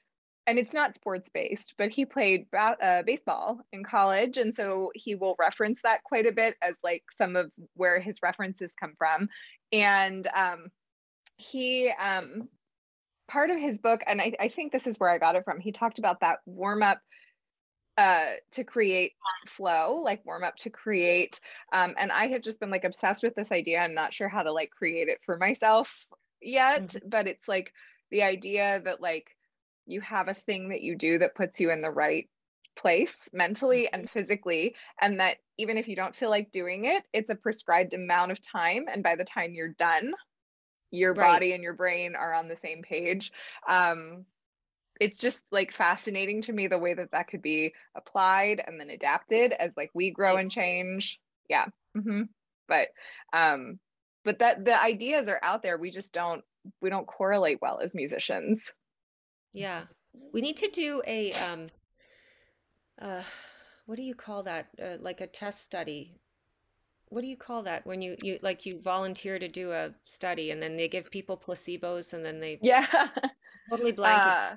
[0.48, 4.38] and it's not sports based, but he played uh, baseball in college.
[4.38, 8.20] And so he will reference that quite a bit as like some of where his
[8.22, 9.30] references come from.
[9.72, 10.68] And um,
[11.38, 12.48] he, um,
[13.28, 15.60] part of his book, and I, I think this is where I got it from,
[15.60, 17.00] he talked about that warm up
[17.98, 19.14] uh to create
[19.48, 21.39] flow like warm up to create
[21.72, 24.43] um and i have just been like obsessed with this idea i'm not sure how
[24.43, 26.06] to like create it for myself
[26.41, 27.08] yet mm-hmm.
[27.08, 27.72] but it's like
[28.12, 29.34] the idea that like
[29.86, 32.29] you have a thing that you do that puts you in the right
[32.75, 34.19] place mentally and mm-hmm.
[34.19, 38.31] physically and that even if you don't feel like doing it it's a prescribed amount
[38.31, 40.13] of time and by the time you're done
[40.91, 41.33] your right.
[41.33, 43.31] body and your brain are on the same page
[43.67, 44.25] um
[44.99, 48.89] it's just like fascinating to me the way that that could be applied and then
[48.89, 51.19] adapted as like we grow and change
[51.49, 51.65] yeah
[51.97, 52.23] mm-hmm.
[52.67, 52.89] but
[53.33, 53.79] um
[54.23, 56.43] but that the ideas are out there we just don't
[56.81, 58.61] we don't correlate well as musicians
[59.56, 59.84] yeah.
[60.34, 61.68] We need to do a um
[63.01, 63.24] uh
[63.86, 64.68] what do you call that?
[64.82, 66.16] Uh, like a test study.
[67.10, 70.51] What do you call that when you you like you volunteer to do a study
[70.51, 73.10] and then they give people placebos and then they Yeah.
[73.70, 74.22] totally blank.
[74.24, 74.56] Uh,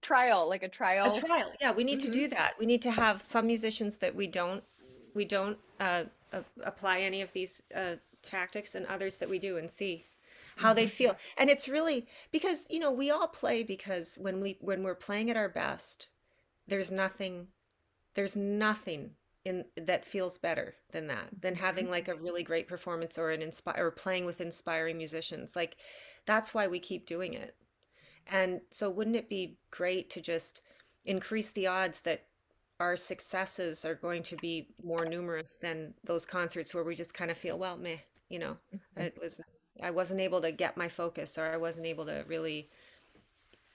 [0.00, 1.10] trial, like a trial.
[1.10, 1.50] A trial.
[1.60, 2.12] Yeah, we need mm-hmm.
[2.12, 2.54] to do that.
[2.58, 4.62] We need to have some musicians that we don't
[5.14, 9.56] we don't uh, uh, apply any of these uh, tactics and others that we do
[9.56, 10.04] and see
[10.58, 10.90] how they mm-hmm.
[10.90, 14.94] feel and it's really because you know we all play because when we when we're
[14.94, 16.08] playing at our best
[16.66, 17.46] there's nothing
[18.14, 19.10] there's nothing
[19.44, 21.92] in that feels better than that than having mm-hmm.
[21.92, 25.76] like a really great performance or an inspire or playing with inspiring musicians like
[26.26, 27.54] that's why we keep doing it
[28.26, 30.60] and so wouldn't it be great to just
[31.04, 32.24] increase the odds that
[32.80, 37.30] our successes are going to be more numerous than those concerts where we just kind
[37.30, 37.96] of feel well meh
[38.28, 39.00] you know mm-hmm.
[39.00, 39.40] it was
[39.82, 42.68] I wasn't able to get my focus or I wasn't able to really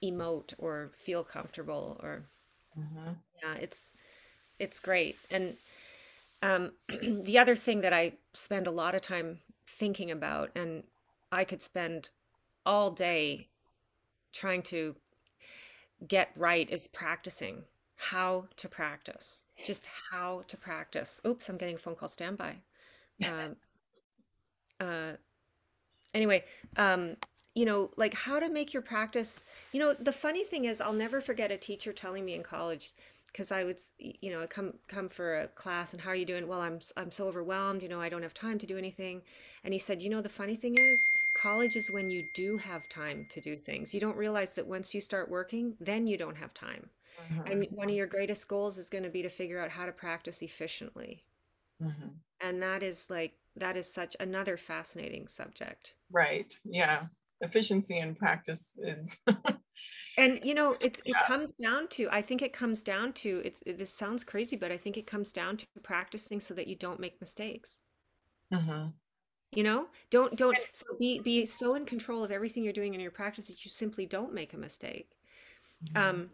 [0.04, 2.26] emote or feel comfortable or
[2.78, 3.14] mm-hmm.
[3.42, 3.94] yeah it's
[4.60, 5.18] it's great.
[5.30, 5.58] And
[6.42, 6.72] um,
[7.24, 10.84] the other thing that I spend a lot of time thinking about and
[11.32, 12.10] I could spend
[12.66, 13.48] all day
[14.32, 14.96] trying to
[16.08, 17.64] get right is practicing.
[17.96, 19.44] How to practice.
[19.66, 21.22] Just how to practice.
[21.26, 22.58] Oops i'm getting a phone call standby.
[23.24, 23.56] Um,
[24.80, 25.14] uh,
[26.14, 26.44] anyway
[26.78, 27.16] um,
[27.56, 30.94] you know like how to make your practice you know the funny thing is i'll
[30.94, 32.94] never forget a teacher telling me in college
[33.34, 36.48] because I would, you know, come come for a class and how are you doing?
[36.48, 39.24] Well, I'm I'm so overwhelmed, you know, I don't have time to do anything.
[39.64, 42.88] And he said, you know, the funny thing is, college is when you do have
[42.90, 43.94] time to do things.
[43.94, 46.90] You don't realize that once you start working, then you don't have time.
[47.34, 47.52] Mm-hmm.
[47.52, 49.92] And one of your greatest goals is going to be to figure out how to
[49.92, 51.24] practice efficiently.
[51.82, 52.10] Mm-hmm.
[52.40, 55.96] And that is like that is such another fascinating subject.
[56.12, 56.54] Right.
[56.66, 57.04] Yeah.
[57.42, 59.18] Efficiency in practice is
[60.18, 61.26] and you know it's it yeah.
[61.26, 64.72] comes down to i think it comes down to it's it, this sounds crazy but
[64.72, 67.80] i think it comes down to practicing so that you don't make mistakes
[68.54, 68.88] mm-hmm.
[69.52, 73.00] you know don't don't so be be so in control of everything you're doing in
[73.00, 75.10] your practice that you simply don't make a mistake
[75.86, 76.10] mm-hmm.
[76.10, 76.30] um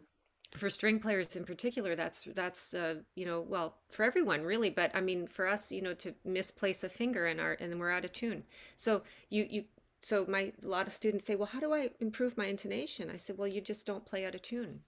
[0.56, 4.92] for string players in particular that's that's uh, you know well for everyone really but
[4.96, 8.06] i mean for us you know to misplace a finger in our and we're out
[8.06, 8.44] of tune.
[8.76, 9.64] So you you
[10.02, 13.10] so my a lot of students say well how do i improve my intonation?
[13.10, 14.82] I said well you just don't play out of tune.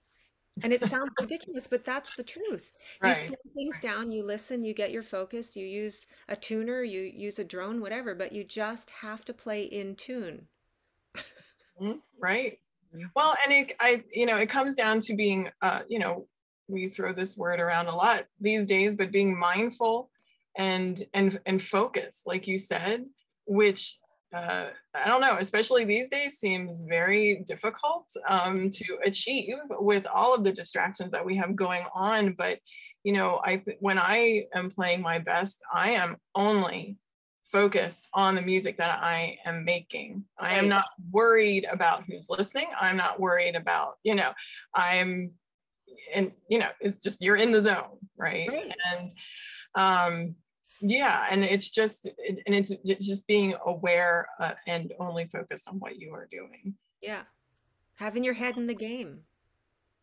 [0.62, 2.72] And it sounds ridiculous but that's the truth.
[3.00, 3.10] Right.
[3.10, 7.00] you slow things down you listen you get your focus you use a tuner you
[7.02, 10.48] use a drone whatever but you just have to play in tune.
[11.80, 11.98] Mm-hmm.
[12.20, 12.58] right
[13.14, 16.26] well and it i you know it comes down to being uh you know
[16.68, 20.10] we throw this word around a lot these days but being mindful
[20.56, 23.04] and and and focus like you said
[23.46, 23.98] which
[24.34, 30.34] uh, I don't know, especially these days, seems very difficult um, to achieve with all
[30.34, 32.32] of the distractions that we have going on.
[32.32, 32.58] But
[33.04, 36.96] you know, I when I am playing my best, I am only
[37.52, 40.24] focused on the music that I am making.
[40.38, 42.68] I am not worried about who's listening.
[42.80, 44.32] I'm not worried about, you know,
[44.74, 45.32] I'm
[46.14, 48.48] and you know, it's just you're in the zone, right?
[48.48, 48.74] right.
[48.92, 49.10] And
[49.74, 50.34] um
[50.82, 55.78] yeah and it's just and it's, it's just being aware uh, and only focused on
[55.78, 57.22] what you are doing yeah
[57.98, 59.20] having your head in the game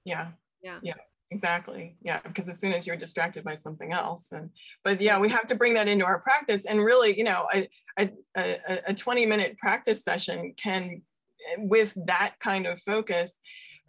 [0.06, 0.30] yeah
[0.64, 0.94] yeah yeah
[1.32, 4.50] exactly yeah because as soon as you're distracted by something else and
[4.84, 7.70] but yeah we have to bring that into our practice and really you know a,
[8.36, 11.02] a, a 20 minute practice session can
[11.58, 13.40] with that kind of focus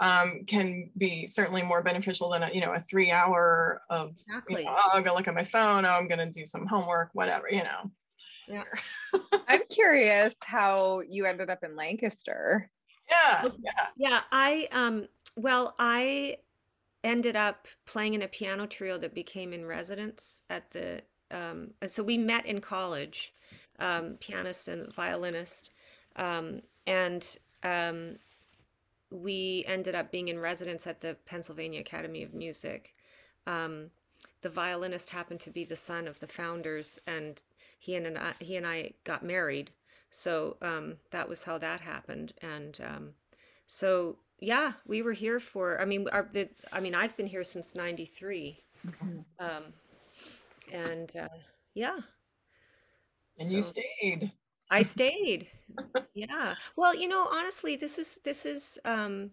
[0.00, 4.62] um, can be certainly more beneficial than a you know a three hour of exactly.
[4.62, 5.84] You know, oh, I'll go look at my phone.
[5.84, 7.46] Oh, I'm going to do some homework, whatever.
[7.50, 7.90] You know.
[8.48, 8.64] Yeah.
[9.48, 12.70] I'm curious how you ended up in Lancaster.
[13.10, 13.48] Yeah.
[13.62, 13.86] Yeah.
[13.96, 14.20] Yeah.
[14.32, 15.06] I um.
[15.36, 16.38] Well, I
[17.02, 21.90] ended up playing in a piano trio that became in residence at the um, and
[21.90, 23.32] so we met in college
[23.78, 25.70] um, pianist and violinist
[26.16, 28.16] um, and um,
[29.10, 32.94] we ended up being in residence at the Pennsylvania Academy of Music.
[33.46, 33.90] Um,
[34.42, 37.40] the violinist happened to be the son of the founders, and
[37.78, 39.70] he and I, he and I got married.
[40.10, 42.80] So um, that was how that happened, and
[43.66, 45.80] so yeah, we were here for.
[45.80, 49.18] I mean, our, the, I mean, I've been here since '93, mm-hmm.
[49.38, 49.64] um,
[50.72, 51.28] and uh,
[51.74, 51.98] yeah.
[53.38, 53.56] And so.
[53.56, 54.32] you stayed.
[54.70, 55.48] I stayed.
[56.14, 56.54] yeah.
[56.76, 59.30] Well, you know, honestly, this is this is um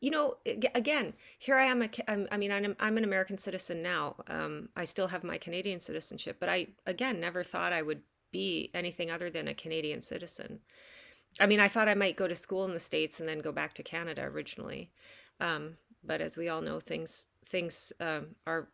[0.00, 0.36] you know,
[0.74, 1.82] again, here I am.
[1.82, 4.16] A, I mean, I'm, I'm an American citizen now.
[4.28, 8.70] Um, I still have my Canadian citizenship, but I, again, never thought I would be
[8.74, 10.60] anything other than a Canadian citizen.
[11.40, 13.52] I mean, I thought I might go to school in the States and then go
[13.52, 14.90] back to Canada originally.
[15.40, 18.68] Um, but as we all know, things things um, are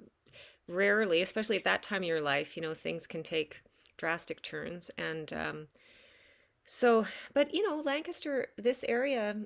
[0.68, 3.62] rarely, especially at that time of your life, you know, things can take
[3.96, 4.90] drastic turns.
[4.98, 5.68] And um,
[6.64, 9.36] so, but you know, Lancaster, this area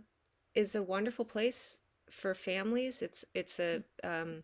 [0.55, 1.79] is a wonderful place
[2.11, 3.03] for families.
[3.03, 4.43] It's it's a um,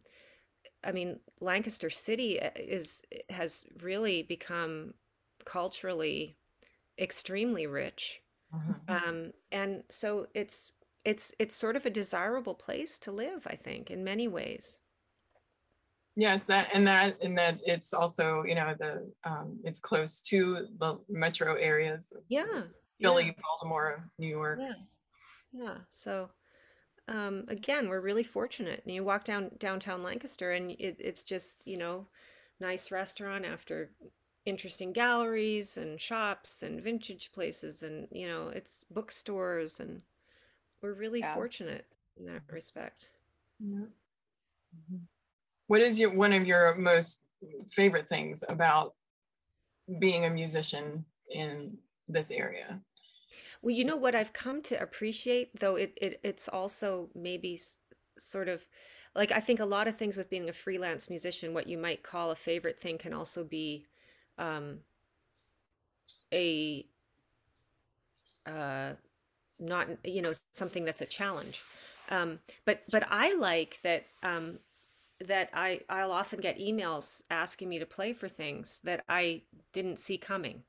[0.84, 4.94] I mean, Lancaster City uh, is has really become
[5.44, 6.36] culturally
[6.98, 8.22] extremely rich,
[8.54, 8.94] mm-hmm.
[9.08, 10.72] um, and so it's
[11.04, 13.46] it's it's sort of a desirable place to live.
[13.46, 14.80] I think in many ways.
[16.16, 20.66] Yes, that and that and that it's also you know the um, it's close to
[20.80, 22.12] the metro areas.
[22.28, 22.62] Yeah,
[23.00, 23.42] Philly, yeah.
[23.42, 24.58] Baltimore, New York.
[24.60, 24.72] Yeah,
[25.52, 25.76] yeah.
[25.90, 26.30] So
[27.08, 28.82] um, again, we're really fortunate.
[28.84, 32.08] And you walk down downtown Lancaster, and it, it's just you know
[32.60, 33.92] nice restaurant after
[34.48, 40.02] interesting galleries and shops and vintage places, and you know it's bookstores, and
[40.82, 41.34] we're really yeah.
[41.34, 41.86] fortunate
[42.16, 43.10] in that respect.
[43.60, 43.86] Yeah.
[44.76, 44.96] Mm-hmm.
[45.66, 47.22] What is your one of your most
[47.70, 48.94] favorite things about
[49.98, 52.80] being a musician in this area.
[53.62, 57.78] Well, you know what I've come to appreciate, though it, it it's also maybe s-
[58.18, 58.66] sort of
[59.14, 62.02] like I think a lot of things with being a freelance musician, what you might
[62.02, 63.86] call a favorite thing can also be
[64.38, 64.80] um,
[66.32, 66.86] a
[68.46, 68.92] uh,
[69.60, 71.62] not you know something that's a challenge.
[72.10, 74.58] Um, but but I like that um,
[75.24, 79.98] that I I'll often get emails asking me to play for things that I didn't
[79.98, 80.64] see coming.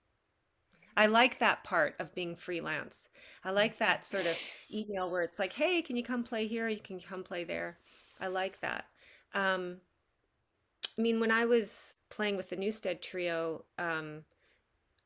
[0.95, 3.09] I like that part of being freelance.
[3.43, 4.37] I like that sort of
[4.71, 6.67] email where it's like, "Hey, can you come play here?
[6.67, 7.79] You can come play there."
[8.19, 8.85] I like that.
[9.33, 9.81] Um,
[10.99, 14.25] I mean, when I was playing with the Newstead Trio, um,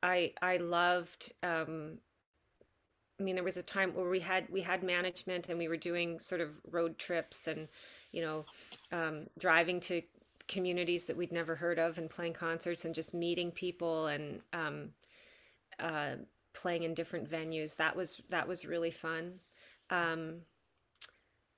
[0.01, 1.33] I I loved.
[1.43, 1.99] Um,
[3.19, 5.77] I mean, there was a time where we had we had management and we were
[5.77, 7.67] doing sort of road trips and
[8.11, 8.45] you know
[8.91, 10.01] um, driving to
[10.47, 14.89] communities that we'd never heard of and playing concerts and just meeting people and um,
[15.79, 16.15] uh,
[16.53, 17.77] playing in different venues.
[17.77, 19.33] That was that was really fun.
[19.91, 20.37] Um,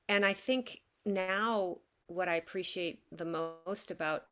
[0.10, 1.78] and I think now
[2.08, 4.26] what I appreciate the most about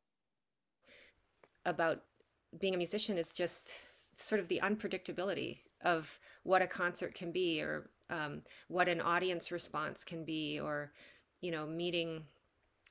[1.66, 2.02] about
[2.60, 3.78] being a musician is just
[4.16, 9.52] sort of the unpredictability of what a concert can be or um, what an audience
[9.52, 10.92] response can be or
[11.42, 12.24] you know meeting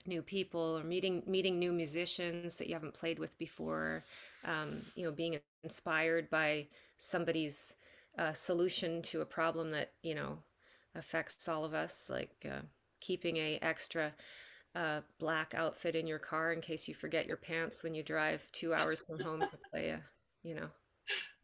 [0.06, 4.04] new people or meeting meeting new musicians that you haven't played with before
[4.44, 6.66] um, you know being inspired by
[6.96, 7.76] somebody's
[8.18, 10.38] uh, solution to a problem that you know
[10.94, 12.60] affects all of us like uh,
[13.00, 14.12] keeping a extra
[14.74, 18.46] uh, black outfit in your car in case you forget your pants when you drive
[18.52, 20.00] two hours from home to play a
[20.42, 20.68] you know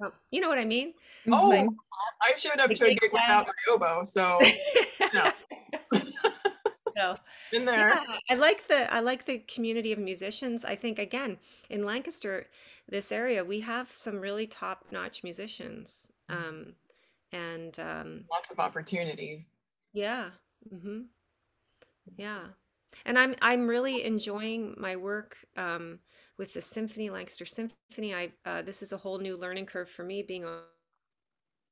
[0.02, 0.94] um, you know what i mean?
[1.30, 1.68] Oh like,
[2.22, 4.38] i showed up to a gig without my oboe so
[6.96, 7.16] so
[7.52, 7.88] in there.
[7.88, 10.64] Yeah, i like the i like the community of musicians.
[10.64, 11.38] I think again
[11.70, 12.46] in lancaster
[12.88, 16.36] this area we have some really top notch musicians mm.
[16.36, 16.74] um,
[17.32, 19.54] and um, lots of opportunities.
[19.92, 20.30] Yeah
[20.72, 21.00] mm-hmm.
[22.16, 22.40] yeah
[23.05, 25.99] and i'm i'm really enjoying my work um,
[26.39, 30.05] with the symphony lancaster symphony i uh, this is a whole new learning curve for
[30.05, 30.61] me being on,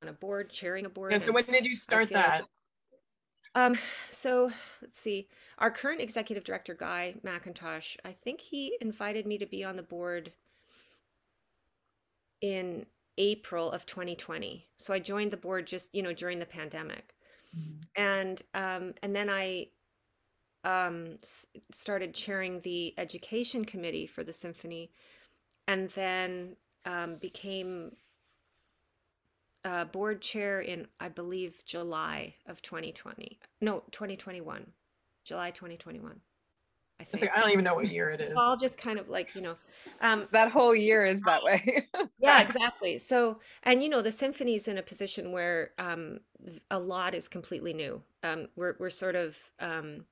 [0.03, 2.45] on a board chairing a board yeah, so when did you start that like,
[3.57, 3.75] um,
[4.11, 4.51] so
[4.83, 5.29] let's see.
[5.57, 9.81] Our current executive director, Guy McIntosh, I think he invited me to be on the
[9.83, 10.31] board
[12.39, 12.85] in
[13.17, 14.67] April of 2020.
[14.75, 17.15] So I joined the board just, you know, during the pandemic.
[17.57, 18.03] Mm-hmm.
[18.03, 19.69] And um, and then I
[20.67, 24.91] um, s- started chairing the education committee for the symphony
[25.67, 27.95] and then um, became
[29.63, 33.39] uh, board chair in, I believe, July of 2020.
[33.61, 34.65] No, 2021.
[35.23, 36.19] July 2021.
[36.99, 37.21] I think.
[37.21, 38.31] Like, I don't even know what year it is.
[38.31, 39.55] It's all just kind of like, you know,
[40.01, 41.87] um, that whole year is that way.
[42.19, 42.97] yeah, exactly.
[42.97, 46.19] So, and you know, the symphony's in a position where um,
[46.71, 48.01] a lot is completely new.
[48.23, 50.05] Um, we're, we're sort of, um,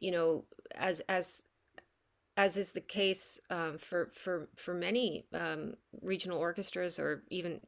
[0.00, 0.44] you know,
[0.74, 1.44] as, as,
[2.36, 7.60] as is the case um, for for for many um, regional orchestras or even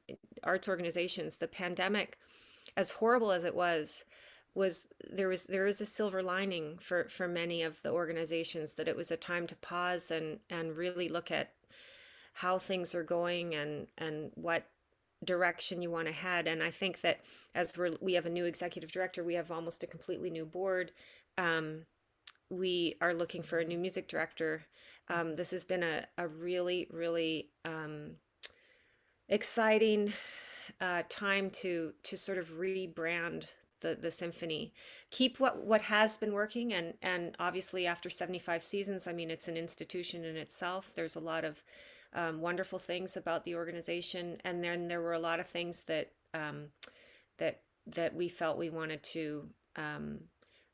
[0.45, 2.19] arts organizations, the pandemic,
[2.77, 4.05] as horrible as it was,
[4.55, 8.89] was there was there is a silver lining for for many of the organizations that
[8.89, 11.53] it was a time to pause and and really look at
[12.35, 14.67] how things are going and and what
[15.25, 16.47] direction you want to head.
[16.47, 17.21] And i think that
[17.55, 20.93] as we're we have a new executive director we have almost a completely new board
[21.39, 21.87] um,
[22.51, 24.65] we are looking for a new music director.
[25.09, 28.13] Um, this has been a, a really, really um,
[29.29, 30.13] exciting
[30.81, 33.47] uh, time to to sort of rebrand
[33.81, 34.73] the the symphony,
[35.11, 39.31] keep what what has been working, and and obviously after seventy five seasons, I mean
[39.31, 40.93] it's an institution in itself.
[40.95, 41.63] There's a lot of
[42.15, 46.11] um, wonderful things about the organization, and then there were a lot of things that
[46.35, 46.67] um,
[47.39, 50.19] that that we felt we wanted to um,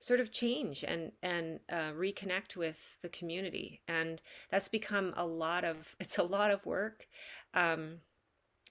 [0.04, 3.80] sort of change and and uh, reconnect with the community.
[3.88, 7.06] And that's become a lot of it's a lot of work
[7.54, 8.00] um,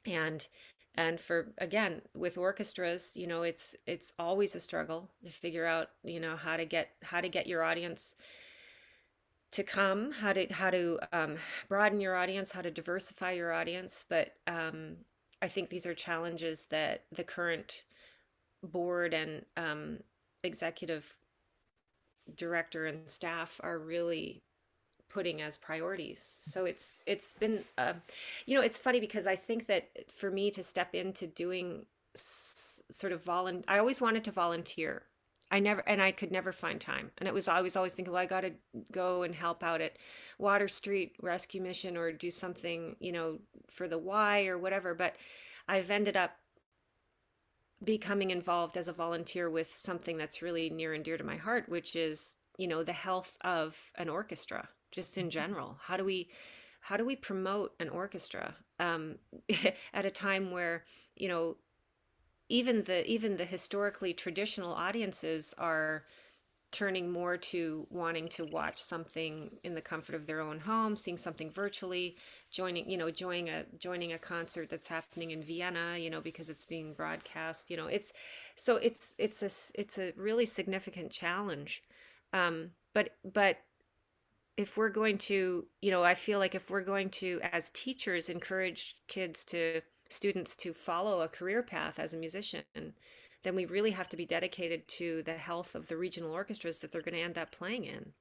[0.06, 0.48] and
[0.96, 5.88] and for again with orchestras you know it's it's always a struggle to figure out
[6.04, 8.14] you know how to get how to get your audience
[9.52, 11.36] to come how to how to um,
[11.68, 14.06] broaden your audience how to diversify your audience.
[14.08, 14.98] But um,
[15.42, 17.86] i think these are challenges that the current
[18.62, 20.00] board and um,
[20.44, 21.18] executive
[22.36, 24.44] director and staff are really
[25.10, 26.38] putting as priorities.
[26.40, 27.94] So it's it's been uh,
[28.46, 32.82] you know it's funny because i think that for me to step into doing s-
[32.92, 35.04] sort of volunteer i always wanted to volunteer.
[35.52, 37.12] I never and i could never find time.
[37.20, 38.54] And it was i was always thinking well i got to
[38.92, 39.98] go and help out at
[40.40, 44.94] water street rescue mission or do something you know for the y or whatever.
[44.96, 45.16] But
[45.68, 46.36] I've ended up
[47.84, 51.68] becoming involved as a volunteer with something that's really near and dear to my heart,
[51.70, 55.32] which is, you know, the health of an orchestra, just in mm-hmm.
[55.32, 55.78] general.
[55.82, 56.30] How do we
[56.82, 59.16] how do we promote an orchestra um,
[59.94, 60.84] at a time where
[61.16, 61.56] you know
[62.50, 66.04] even the even the historically traditional audiences are
[66.74, 71.18] turning more to wanting to watch something in the comfort of their own home, seeing
[71.18, 72.18] something virtually,
[72.52, 76.50] joining, you know, joining a joining a concert that's happening in Vienna, you know, because
[76.50, 77.86] it's being broadcast, you know.
[77.86, 78.12] It's
[78.56, 81.84] so it's it's a it's a really significant challenge.
[82.34, 83.60] Um, but but
[84.58, 88.30] if we're going to, you know, I feel like if we're going to as teachers
[88.30, 92.64] encourage kids to students to follow a career path as a musician,
[93.44, 96.92] then we really have to be dedicated to the health of the regional orchestras that
[96.92, 98.14] they're going to end up playing in.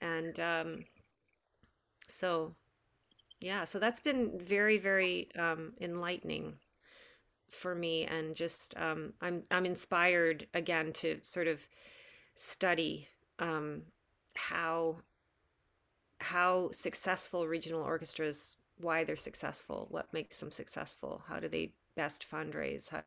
[0.00, 0.84] And um,
[2.08, 2.54] so,
[3.40, 6.54] yeah, so that's been very, very um, enlightening
[7.48, 11.66] for me, and just um, I'm I'm inspired again to sort of
[12.34, 13.82] study um,
[14.34, 14.98] how
[16.20, 22.26] how successful regional orchestras why they're successful what makes them successful how do they best
[22.30, 23.02] fundraise how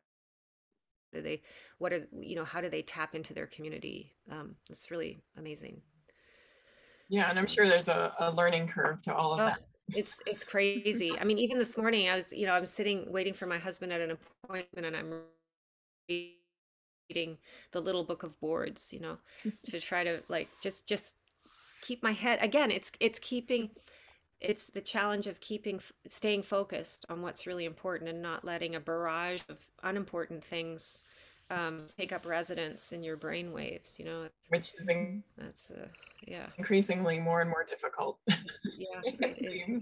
[1.14, 1.40] do they
[1.78, 4.12] what are you know how do they tap into their community?
[4.30, 5.80] Um, it's really amazing.
[7.08, 9.60] Yeah and i'm sure there's a, a learning curve to all of oh, that.
[9.94, 11.12] it's it's crazy.
[11.18, 13.92] I mean even this morning i was you know i'm sitting waiting for my husband
[13.92, 15.20] at an appointment and i'm
[16.08, 17.38] reading
[17.72, 19.18] the little book of boards you know
[19.64, 21.16] to try to like just just
[21.82, 23.70] keep my head again it's it's keeping
[24.40, 28.80] it's the challenge of keeping staying focused on what's really important and not letting a
[28.80, 31.02] barrage of unimportant things
[31.50, 34.28] um, take up residence in your brain waves you know?
[34.48, 35.88] Which is in- that's uh,
[36.26, 36.46] yeah.
[36.58, 38.18] increasingly more and more difficult.
[38.78, 39.00] Yeah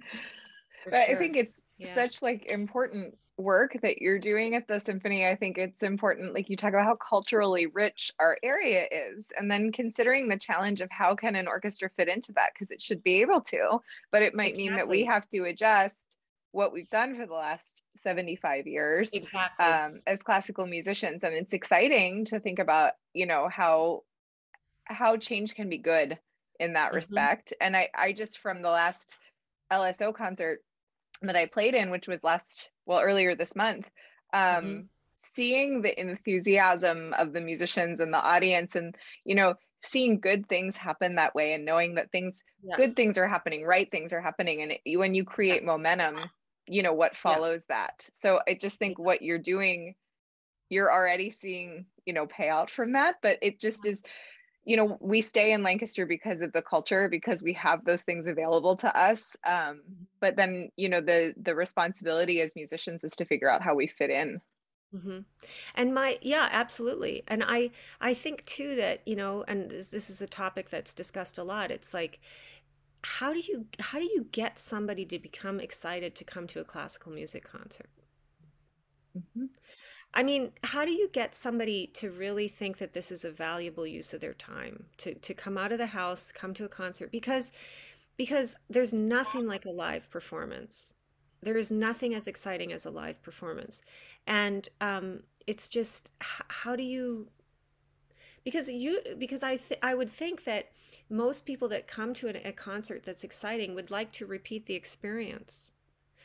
[0.84, 1.14] but sure.
[1.14, 1.94] i think it's yeah.
[1.94, 6.48] such like important work that you're doing at the symphony i think it's important like
[6.48, 10.90] you talk about how culturally rich our area is and then considering the challenge of
[10.90, 13.78] how can an orchestra fit into that because it should be able to
[14.10, 14.68] but it might exactly.
[14.68, 15.94] mean that we have to adjust
[16.52, 19.64] what we've done for the last 75 years exactly.
[19.64, 24.02] um, as classical musicians and it's exciting to think about you know how
[24.84, 26.18] how change can be good
[26.58, 26.96] in that mm-hmm.
[26.96, 29.16] respect and i i just from the last
[29.72, 30.60] lso concert
[31.28, 33.88] that i played in which was last well earlier this month
[34.34, 34.80] um, mm-hmm.
[35.34, 38.94] seeing the enthusiasm of the musicians and the audience and
[39.24, 39.54] you know
[39.84, 42.76] seeing good things happen that way and knowing that things yeah.
[42.76, 46.16] good things are happening right things are happening and it, when you create momentum
[46.66, 47.76] you know what follows yeah.
[47.86, 49.94] that so i just think what you're doing
[50.68, 54.02] you're already seeing you know payout from that but it just is
[54.64, 58.26] you know we stay in lancaster because of the culture because we have those things
[58.26, 60.04] available to us um, mm-hmm.
[60.20, 63.86] but then you know the the responsibility as musicians is to figure out how we
[63.86, 64.40] fit in
[64.94, 65.18] mm-hmm.
[65.74, 70.08] and my yeah absolutely and i i think too that you know and this, this
[70.08, 72.20] is a topic that's discussed a lot it's like
[73.04, 76.64] how do you how do you get somebody to become excited to come to a
[76.64, 77.90] classical music concert
[79.16, 79.46] mm-hmm.
[80.14, 83.86] I mean, how do you get somebody to really think that this is a valuable
[83.86, 84.84] use of their time?
[84.98, 87.50] To to come out of the house, come to a concert because
[88.16, 90.94] because there's nothing like a live performance.
[91.42, 93.80] There is nothing as exciting as a live performance,
[94.26, 97.28] and um, it's just how do you
[98.44, 100.72] because you because I th- I would think that
[101.08, 105.72] most people that come to a concert that's exciting would like to repeat the experience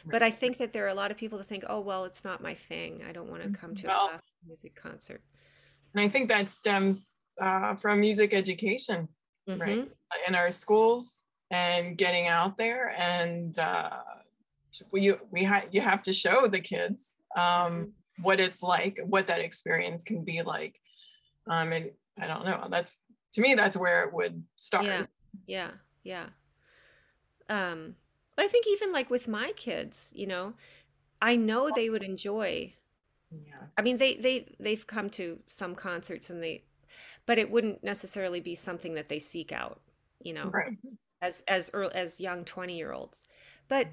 [0.05, 2.23] but I think that there are a lot of people that think, oh, well, it's
[2.23, 3.03] not my thing.
[3.07, 5.21] I don't want to come to well, a classical music concert.
[5.93, 9.07] And I think that stems uh, from music education,
[9.49, 9.61] mm-hmm.
[9.61, 9.91] right?
[10.27, 13.99] In our schools and getting out there and uh,
[14.91, 18.23] we, we ha- you have to show the kids um, mm-hmm.
[18.23, 20.79] what it's like, what that experience can be like.
[21.49, 22.97] Um, and I don't know, that's,
[23.33, 24.85] to me, that's where it would start.
[24.85, 25.05] Yeah,
[25.45, 25.69] yeah,
[26.03, 26.25] yeah.
[27.49, 27.95] Um,
[28.37, 30.53] I think even like with my kids, you know,
[31.21, 32.73] I know they would enjoy.
[33.31, 33.63] Yeah.
[33.77, 36.63] I mean, they they they've come to some concerts and they,
[37.25, 39.81] but it wouldn't necessarily be something that they seek out,
[40.21, 40.77] you know, right.
[41.21, 43.23] as as early, as young twenty year olds.
[43.67, 43.87] But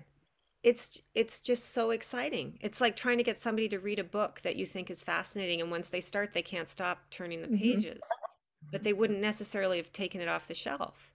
[0.62, 2.58] it's it's just so exciting.
[2.60, 5.60] It's like trying to get somebody to read a book that you think is fascinating,
[5.60, 7.56] and once they start, they can't stop turning the mm-hmm.
[7.56, 7.98] pages.
[7.98, 8.68] Mm-hmm.
[8.72, 11.12] But they wouldn't necessarily have taken it off the shelf.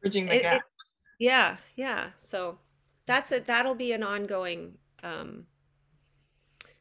[0.00, 0.56] Bridging the it, gap.
[0.56, 0.62] It,
[1.18, 2.10] yeah, yeah.
[2.18, 2.58] So
[3.06, 3.46] that's it.
[3.46, 5.46] That'll be an ongoing um,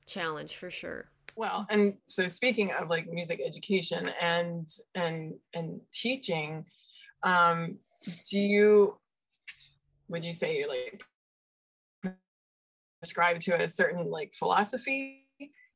[0.05, 1.09] challenge for sure.
[1.35, 6.65] Well, and so speaking of like music education and and and teaching,
[7.23, 7.77] um,
[8.29, 8.97] do you
[10.09, 11.03] would you say you're like
[13.01, 15.22] ascribe to a certain like philosophy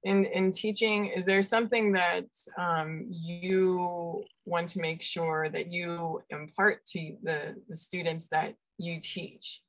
[0.03, 2.25] in in teaching is there something that
[2.57, 8.99] um, you want to make sure that you impart to the, the students that you
[9.01, 9.61] teach?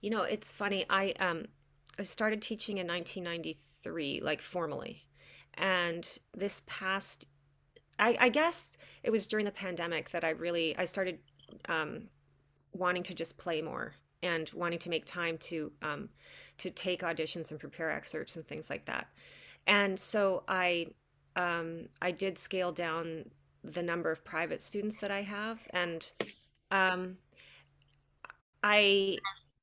[0.00, 1.44] You know it's funny i um
[1.98, 5.06] i started teaching in 1993 like formally
[5.54, 7.26] and this past
[7.98, 11.18] I, I guess it was during the pandemic that i really i started
[11.68, 12.08] um,
[12.72, 16.08] wanting to just play more and wanting to make time to um,
[16.58, 19.08] to take auditions and prepare excerpts and things like that.
[19.66, 20.88] And so I
[21.36, 23.26] um, I did scale down
[23.62, 26.10] the number of private students that I have, and
[26.70, 27.16] um,
[28.62, 29.18] I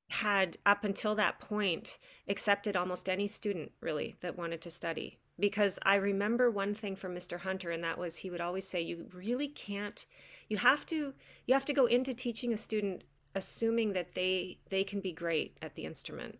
[0.10, 1.98] had up until that point
[2.28, 7.14] accepted almost any student really that wanted to study because I remember one thing from
[7.14, 7.40] Mr.
[7.40, 10.06] Hunter and that was he would always say you really can't
[10.48, 11.14] you have to
[11.46, 13.04] you have to go into teaching a student
[13.38, 16.40] assuming that they they can be great at the instrument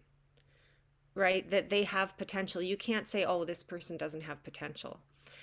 [1.18, 1.50] right?
[1.50, 2.62] That they have potential.
[2.62, 5.00] You can't say oh this person doesn't have potential.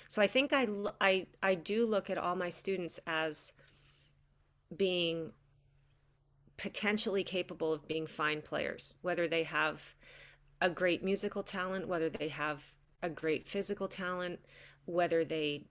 [0.07, 0.67] So i think i
[1.01, 3.51] i i do look at all my students as
[4.75, 5.31] being
[6.57, 9.95] potentially capable of being fine players whether they have
[10.61, 14.39] a great musical talent whether they have a great physical talent
[14.85, 15.65] whether they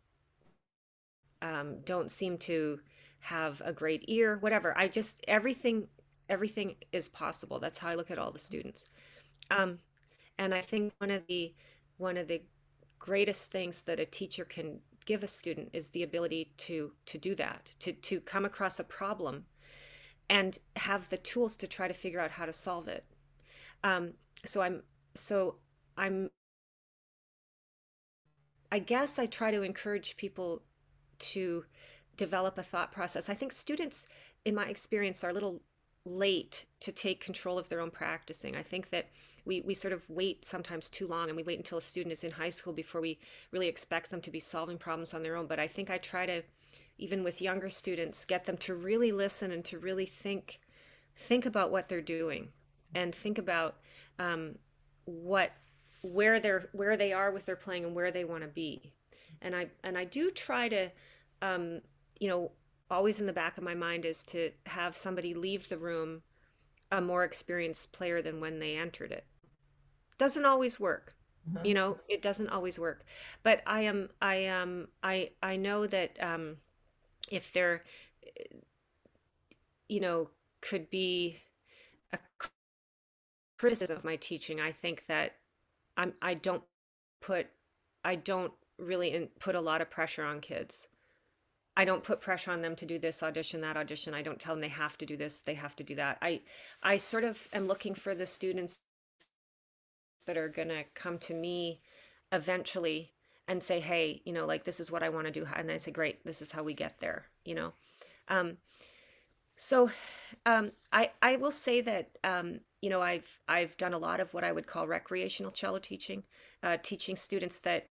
[1.43, 2.81] um, don't seem to
[3.25, 4.77] have a great ear, whatever.
[4.77, 5.89] I just everything
[6.29, 7.59] everything is possible.
[7.59, 8.89] That's how I look at all the students.
[9.51, 9.79] Um,
[10.39, 11.55] and I think one of the
[11.97, 12.43] one of the
[12.99, 17.35] greatest things that a teacher can give a student is the ability to to do
[17.37, 19.45] that, to to come across a problem
[20.29, 23.05] and have the tools to try to figure out how to solve it.
[23.83, 24.13] Um,
[24.45, 24.83] so I'm
[25.15, 25.57] so
[25.97, 26.31] I'm
[28.71, 30.63] I guess I try to encourage people
[31.21, 31.65] to
[32.17, 33.29] develop a thought process.
[33.29, 34.07] I think students,
[34.45, 35.61] in my experience, are a little
[36.07, 38.55] late to take control of their own practicing.
[38.55, 39.09] I think that
[39.47, 42.25] we, we sort of wait sometimes too long and we wait until a student is
[42.25, 43.19] in high school before we
[43.53, 45.47] really expect them to be solving problems on their own.
[45.47, 46.43] But I think I try to,
[46.99, 50.61] even with younger students, get them to really listen and to really think
[51.17, 52.49] think about what they're doing
[52.95, 53.77] and think about
[54.19, 54.57] um,
[55.05, 55.53] what
[56.03, 58.93] where they're where they are with their playing and where they want to be.
[59.41, 60.91] And I and I do try to
[61.41, 61.81] um,
[62.25, 62.51] you know,
[62.91, 66.23] always in the back of my mind is to have somebody leave the room
[66.91, 69.27] a more experienced player than when they entered it.
[70.17, 71.15] Doesn't always work.
[71.47, 71.67] Mm-hmm.
[71.67, 73.05] You know, it doesn't always work.
[73.43, 76.57] But I am I am I I know that um
[77.31, 77.85] if there
[79.91, 80.31] you know
[80.63, 81.37] could be
[82.15, 82.19] a
[83.59, 85.35] criticism of my teaching, I think that
[85.99, 86.63] I'm I don't
[87.21, 87.49] put
[88.03, 90.89] I don't really in, put a lot of pressure on kids.
[91.77, 94.15] I don't put pressure on them to do this audition, that audition.
[94.15, 96.19] I don't tell them they have to do this, they have to do that.
[96.23, 96.43] I
[96.83, 98.81] I sort of am looking for the students
[100.27, 101.81] that are going to come to me
[102.33, 103.13] eventually
[103.47, 105.77] and say, "Hey, you know, like this is what I want to do." And I
[105.79, 107.73] say, "Great, this is how we get there," you know.
[108.29, 108.59] Um
[109.57, 109.91] so
[110.47, 114.35] um I I will say that um you know, I've I've done a lot of
[114.35, 116.23] what I would call recreational cello teaching,
[116.63, 117.89] uh, teaching students that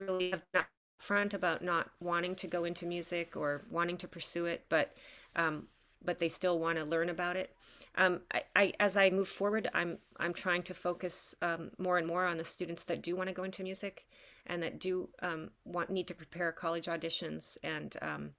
[0.00, 0.66] really have not
[1.02, 4.94] front about not wanting to go into music or wanting to pursue it, but
[5.36, 5.66] um,
[6.04, 7.54] but they still want to learn about it.
[7.96, 12.06] Um, I, I, as I move forward, I'm I'm trying to focus um, more and
[12.06, 14.06] more on the students that do want to go into music,
[14.46, 18.30] and that do um, want need to prepare college auditions, and um,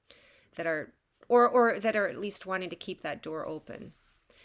[0.55, 0.93] that are
[1.27, 3.93] or or that are at least wanting to keep that door open.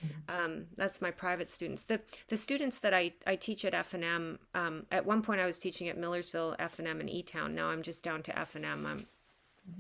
[0.04, 0.44] Mm-hmm.
[0.44, 1.84] Um, that's my private students.
[1.84, 4.38] The the students that I, I teach at F and M.
[4.54, 7.54] Um, at one point, I was teaching at Millersville, F and M, and E Town.
[7.54, 8.86] Now I'm just down to F and M.
[8.86, 9.06] I'm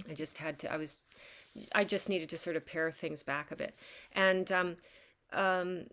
[0.08, 0.72] I just had to.
[0.72, 1.04] I was
[1.74, 3.76] I just needed to sort of pare things back a bit.
[4.12, 4.76] And um,
[5.32, 5.86] um,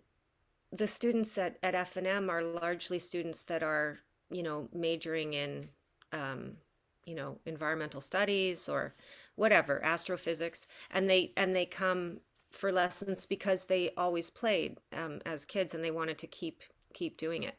[0.72, 4.00] the students at at F and M are largely students that are
[4.30, 5.68] you know majoring in
[6.12, 6.56] um,
[7.04, 8.94] you know environmental studies or
[9.36, 12.20] whatever astrophysics and they and they come
[12.56, 16.62] for lessons because they always played um, as kids and they wanted to keep
[16.94, 17.56] keep doing it.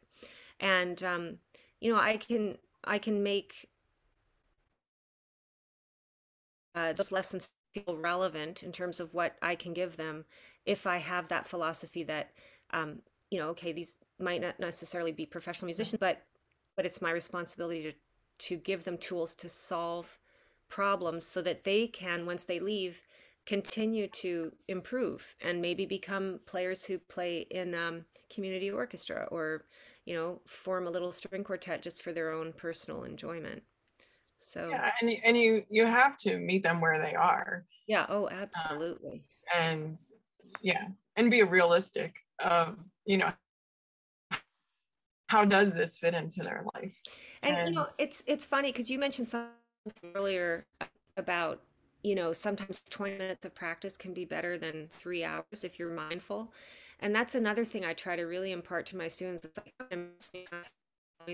[0.60, 1.38] And um,
[1.80, 3.68] you know i can i can make
[6.76, 10.26] uh, those lessons feel relevant in terms of what i can give them
[10.66, 12.32] if i have that philosophy that
[12.72, 16.24] um, you know okay these might not necessarily be professional musicians but
[16.76, 17.94] but it's my responsibility to
[18.40, 20.20] to give them tools to solve
[20.70, 23.02] problems so that they can once they leave
[23.48, 29.64] continue to improve and maybe become players who play in um, community orchestra or
[30.06, 33.64] you know form a little string quartet just for their own personal enjoyment.
[34.38, 37.66] So yeah, and, and you you have to meet them where they are.
[37.88, 39.24] Yeah oh absolutely.
[39.56, 39.98] Uh, and
[40.62, 43.32] yeah and be realistic of you know
[45.30, 46.96] how does this fit into their life?
[47.44, 49.54] And, and you know it's it's funny because you mentioned something
[50.16, 50.66] earlier
[51.16, 51.62] about
[52.04, 55.92] you know sometimes 20 minutes of practice can be better than three hours if you're
[55.92, 56.54] mindful
[57.00, 60.10] and that's another thing i try to really impart to my students it's like i'm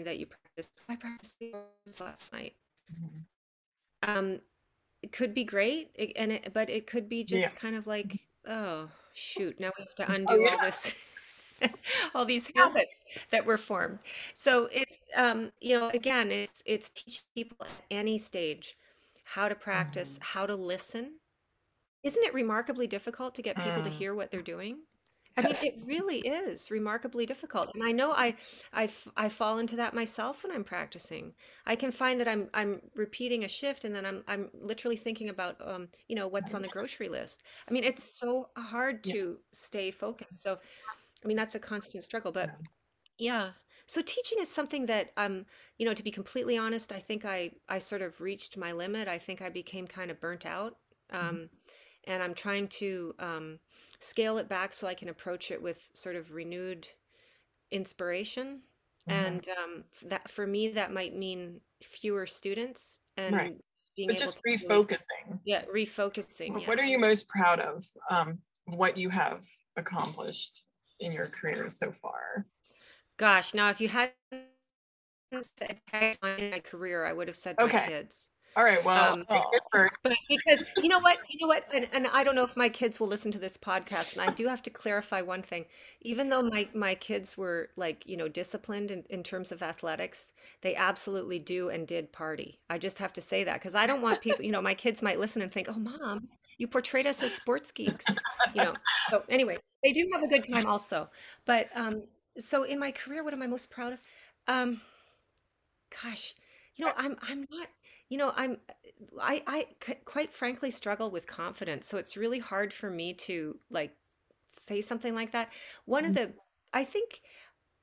[0.03, 1.41] that you practice i practiced
[2.01, 2.53] last night
[2.91, 4.09] mm-hmm.
[4.09, 4.39] um
[5.01, 7.59] it could be great and it, but it could be just yeah.
[7.59, 10.51] kind of like oh shoot now we have to oh, undo oh, yeah.
[10.51, 10.95] all this
[12.16, 12.97] all these habits
[13.30, 13.99] that were formed
[14.34, 18.76] so it's um you know again it's it's teaching people at any stage
[19.34, 20.40] how to practice mm-hmm.
[20.40, 21.20] how to listen
[22.04, 23.84] isn't it remarkably difficult to get people mm.
[23.86, 24.78] to hear what they're doing
[25.36, 28.36] I mean, it really is remarkably difficult, and I know I,
[28.72, 31.34] I, I fall into that myself when I'm practicing.
[31.66, 35.30] I can find that I'm, I'm repeating a shift, and then I'm, I'm literally thinking
[35.30, 37.42] about, um, you know, what's on the grocery list.
[37.68, 39.36] I mean, it's so hard to yeah.
[39.52, 40.44] stay focused.
[40.44, 40.60] So,
[41.24, 42.32] I mean, that's a constant struggle.
[42.32, 42.52] But
[43.18, 43.51] yeah,
[43.86, 45.45] so teaching is something that, um,
[45.78, 49.07] you know, to be completely honest, I think I, I sort of reached my limit.
[49.07, 50.78] I think I became kind of burnt out.
[51.14, 51.28] Mm-hmm.
[51.28, 51.49] Um,
[52.05, 53.59] and I'm trying to um,
[53.99, 56.88] scale it back so I can approach it with sort of renewed
[57.72, 58.61] inspiration.
[59.09, 59.26] Mm-hmm.
[59.26, 63.57] And um, that for me, that might mean fewer students and right.
[63.97, 65.28] being but just refocusing.
[65.28, 66.66] Really, yeah, refocusing.
[66.68, 67.86] What, are you most proud of?
[68.09, 69.45] Um, what you have
[69.76, 70.66] accomplished
[70.99, 72.45] in your career so far?
[73.18, 74.14] Gosh, now if you hadn't
[75.41, 75.80] said
[76.22, 77.78] my career, I would have said okay.
[77.78, 78.30] my kids.
[78.55, 78.84] All right.
[78.86, 79.26] Well, um,
[80.03, 82.70] but because you know what, you know what, and, and I don't know if my
[82.70, 85.66] kids will listen to this podcast, and I do have to clarify one thing.
[86.01, 90.34] Even though my my kids were like you know disciplined in, in terms of athletics,
[90.61, 92.59] they absolutely do and did party.
[92.70, 95.01] I just have to say that because I don't want people, you know, my kids
[95.01, 96.28] might listen and think, "Oh, mom,
[96.59, 98.05] you portrayed us as sports geeks,"
[98.53, 98.76] you know.
[99.09, 101.09] So anyway, they do have a good time also.
[101.45, 102.03] But um,
[102.38, 104.00] so in my career, what am I most proud of?
[104.48, 104.82] Um,
[106.04, 106.34] gosh,
[106.76, 107.68] you know, I'm I'm not
[108.14, 108.58] you know i'm
[109.20, 109.68] i i
[110.06, 113.96] quite frankly struggle with confidence so it's really hard for me to like
[114.62, 115.50] say something like that
[115.86, 116.26] one of mm-hmm.
[116.26, 116.34] the
[116.74, 117.22] i think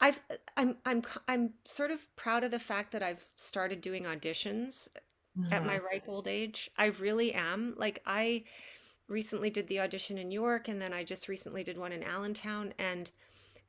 [0.01, 0.20] i've
[0.57, 4.86] i'm i'm i'm sort of proud of the fact that i've started doing auditions
[5.51, 5.86] at my mm-hmm.
[5.86, 8.44] ripe old age i really am like i
[9.09, 12.72] recently did the audition in york and then i just recently did one in allentown
[12.78, 13.11] and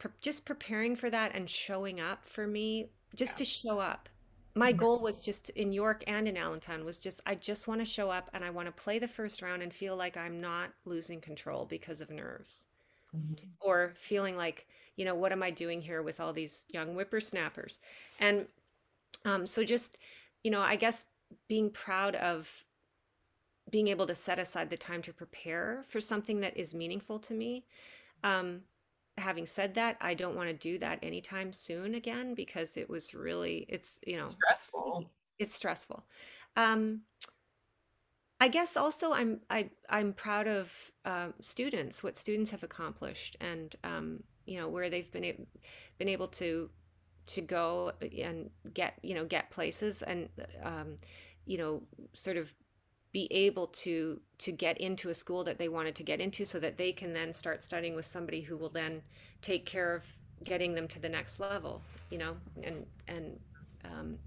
[0.02, 3.38] pre- just preparing for that and showing up for me just yeah.
[3.38, 4.10] to show up
[4.54, 7.86] my goal was just in York and in Allentown was just I just want to
[7.86, 10.72] show up and I want to play the first round and feel like I'm not
[10.86, 12.66] losing control because of nerves.
[13.16, 13.46] Mm-hmm.
[13.62, 17.80] Or feeling like, you know, what am I doing here with all these young whippersnappers?
[18.20, 18.46] And
[19.26, 19.98] um, so just,
[20.44, 21.06] you know, I guess
[21.48, 22.66] being proud of
[23.70, 27.34] being able to set aside the time to prepare for something that is meaningful to
[27.34, 27.66] me.
[28.24, 28.62] Um,
[29.18, 33.14] having said that, I don't want to do that anytime soon again because it was
[33.14, 35.10] really it's you know stressful.
[35.40, 36.06] It's stressful.
[36.56, 37.02] Um,
[38.40, 43.76] I guess also I'm I I'm proud of uh, students what students have accomplished and
[43.84, 45.48] um, you know where they've been a-
[45.98, 46.70] been able to
[47.28, 50.28] to go and get you know get places and
[50.64, 50.98] um,
[51.46, 51.84] you know
[52.14, 52.54] sort of
[53.12, 56.60] be able to to get into a school that they wanted to get into so
[56.60, 59.02] that they can then start studying with somebody who will then
[59.42, 60.06] take care of
[60.44, 63.40] getting them to the next level you know and and
[63.86, 64.18] um,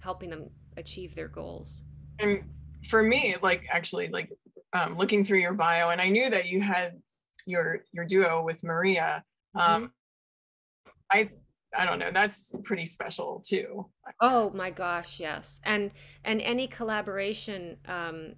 [0.00, 1.84] helping them achieve their goals
[2.20, 2.42] and
[2.88, 4.30] for me like actually like
[4.72, 7.00] um, looking through your bio and i knew that you had
[7.46, 9.22] your your duo with maria
[9.54, 10.90] um, mm-hmm.
[11.12, 11.30] i
[11.76, 13.86] I don't know, that's pretty special too.
[14.20, 15.60] Oh my gosh, yes.
[15.64, 15.92] And
[16.24, 18.34] and any collaboration um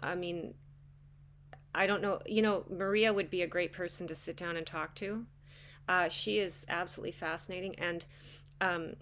[0.00, 0.54] I mean
[1.74, 4.66] I don't know, you know, Maria would be a great person to sit down and
[4.66, 5.26] talk to.
[5.88, 8.06] Uh, she is absolutely fascinating and
[8.60, 8.94] um,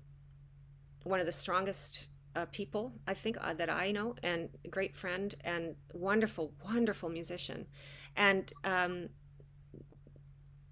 [1.04, 5.34] one of the strongest uh, people I think uh, that I know, and great friend
[5.42, 7.66] and wonderful, wonderful musician.
[8.16, 9.10] And um,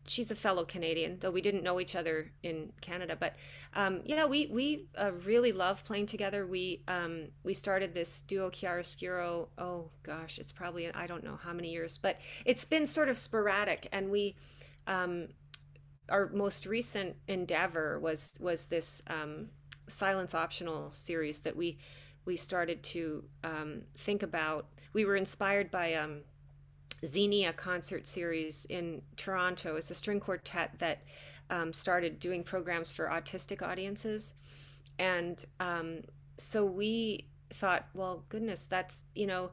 [0.07, 3.17] she's a fellow Canadian, though we didn't know each other in Canada.
[3.19, 3.37] But
[3.75, 6.47] um, yeah, we we uh, really love playing together.
[6.47, 9.49] We um, we started this duo chiaroscuro.
[9.59, 13.17] Oh gosh, it's probably I don't know how many years, but it's been sort of
[13.17, 13.89] sporadic.
[13.93, 14.37] And we
[14.87, 15.29] um,
[16.09, 19.49] our most recent endeavor was was this um,
[19.89, 21.79] silence optional series that we
[22.25, 24.67] we started to um, think about.
[24.93, 26.23] We were inspired by um,
[27.05, 29.77] Xenia concert series in Toronto.
[29.77, 31.03] It's a string quartet that
[31.51, 34.35] um, started doing programs for autistic audiences.
[34.99, 36.03] And um,
[36.39, 39.51] so we thought, well, goodness, that's, you know,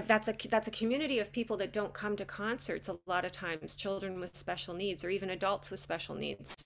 [0.00, 3.30] that's a that's a community of people that don't come to concerts a lot of
[3.30, 6.64] times children with special needs or even adults with special needs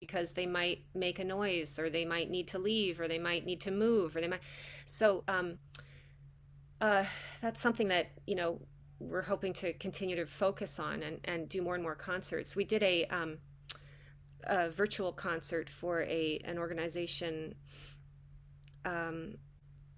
[0.00, 3.44] because they might make a noise or they might need to leave or they might
[3.44, 4.42] need to move or they might
[4.86, 5.58] so um,
[6.84, 7.04] uh,
[7.40, 8.60] that's something that you know
[8.98, 12.64] we're hoping to continue to focus on and, and do more and more concerts we
[12.64, 13.38] did a, um,
[14.44, 17.54] a virtual concert for a an organization
[18.84, 19.38] um,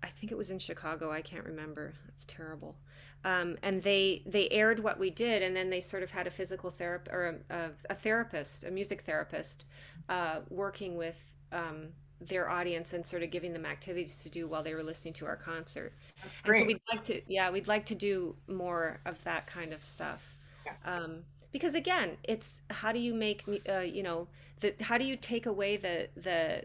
[0.03, 1.11] I think it was in Chicago.
[1.11, 1.95] I can't remember.
[2.07, 2.77] It's terrible.
[3.25, 6.31] Um, and they they aired what we did, and then they sort of had a
[6.31, 9.65] physical therapist or a, a, therapist, a music therapist,
[10.09, 11.89] uh, working with um,
[12.21, 15.27] their audience and sort of giving them activities to do while they were listening to
[15.27, 15.93] our concert.
[16.23, 16.61] That's great.
[16.61, 20.37] So we'd like to, yeah, we'd like to do more of that kind of stuff.
[20.65, 20.73] Yeah.
[20.85, 21.19] Um,
[21.53, 24.29] because again, it's how do you make, uh, you know,
[24.61, 26.65] the, how do you take away the the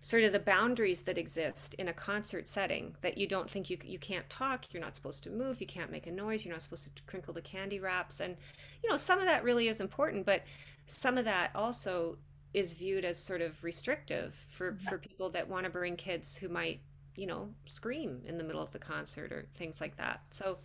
[0.00, 3.78] sort of the boundaries that exist in a concert setting that you don't think you
[3.82, 6.60] you can't talk, you're not supposed to move, you can't make a noise, you're not
[6.60, 8.36] supposed to crinkle the candy wraps, and
[8.82, 10.42] you know some of that really is important, but
[10.86, 12.18] some of that also
[12.54, 16.48] is viewed as sort of restrictive for for people that want to bring kids who
[16.48, 16.80] might
[17.16, 20.22] you know scream in the middle of the concert or things like that.
[20.30, 20.58] So.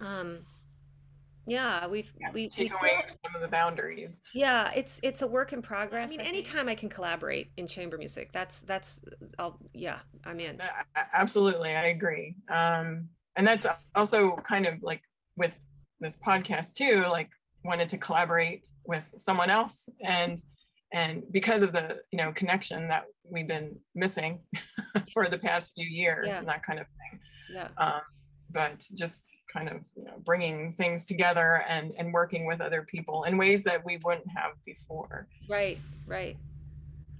[0.00, 0.38] Um,
[1.46, 4.22] yeah we've yes, we take we away still, some of the boundaries.
[4.34, 7.66] Yeah it's it's a work in progress i mean I anytime i can collaborate in
[7.66, 9.02] chamber music that's that's
[9.38, 10.60] i'll yeah i'm in.
[11.12, 12.36] Absolutely i agree.
[12.48, 15.02] Um and that's also kind of like
[15.36, 15.58] with
[16.00, 17.30] this podcast too like
[17.64, 19.88] wanted to collaborate with someone else.
[20.04, 20.36] And
[20.92, 24.40] and because of the you know connection that we've been missing
[25.14, 26.38] for the past few years yeah.
[26.38, 27.20] and that kind of thing.
[27.54, 27.68] Yeah.
[27.78, 28.02] Um,
[28.50, 33.24] but just kind of you know, bringing things together and and working with other people
[33.24, 35.28] in ways that we wouldn't have before.
[35.48, 36.36] Right right.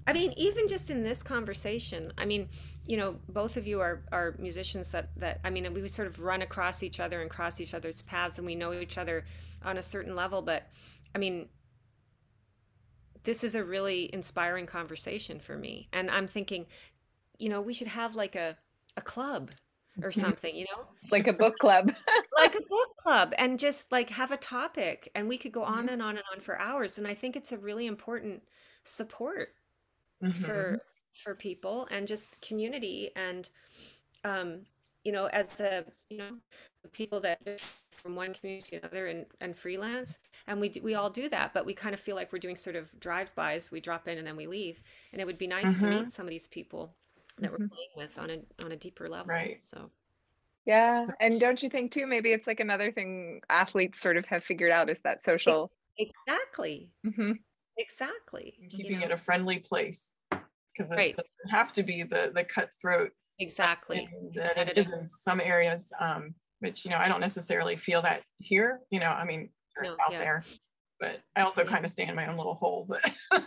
[0.06, 2.48] I mean even just in this conversation i mean
[2.84, 6.18] you know both of you are are musicians that that i mean we sort of
[6.18, 9.24] run across each other and cross each other's paths and we know each other
[9.64, 10.66] on a certain level but
[11.14, 11.48] i mean
[13.24, 16.66] this is a really inspiring conversation for me and i'm thinking
[17.38, 18.56] you know we should have like a
[18.96, 19.50] a club
[20.02, 20.20] or mm-hmm.
[20.20, 20.84] something, you know?
[21.10, 21.92] Like a book club.
[22.38, 25.84] like a book club and just like have a topic and we could go on
[25.84, 25.94] mm-hmm.
[25.94, 28.42] and on and on for hours and I think it's a really important
[28.84, 29.50] support
[30.22, 30.42] mm-hmm.
[30.42, 33.48] for for people and just community and
[34.24, 34.60] um
[35.04, 36.30] you know as a you know
[36.92, 37.40] people that
[38.00, 41.52] from one community to another and, and freelance and we do, we all do that
[41.52, 44.26] but we kind of feel like we're doing sort of drive-bys we drop in and
[44.26, 44.82] then we leave
[45.12, 46.00] and it would be nice to mm-hmm.
[46.00, 46.94] meet some of these people
[47.40, 47.62] that mm-hmm.
[47.62, 49.26] we're playing with on a on a deeper level.
[49.26, 49.60] Right.
[49.60, 49.90] So
[50.66, 51.06] yeah.
[51.06, 54.44] So, and don't you think too, maybe it's like another thing athletes sort of have
[54.44, 56.90] figured out is that social exactly.
[57.06, 57.32] Mm-hmm.
[57.78, 58.54] Exactly.
[58.70, 59.06] keeping you know?
[59.06, 60.18] it a friendly place.
[60.30, 61.16] Because it right.
[61.16, 65.92] doesn't have to be the the cutthroat exactly that it is in some areas.
[65.98, 68.80] Um, which you know, I don't necessarily feel that here.
[68.90, 69.50] You know, I mean,
[69.82, 70.18] no, out yeah.
[70.18, 70.42] there,
[70.98, 72.86] but I also kind of stay in my own little hole.
[72.88, 73.12] But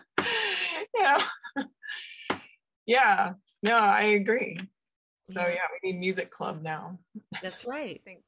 [0.94, 1.18] you know,
[2.86, 4.58] yeah, no, I agree.
[5.26, 5.50] So yeah.
[5.50, 7.00] yeah, we need music club now.
[7.42, 8.02] That's right.
[8.02, 8.22] I think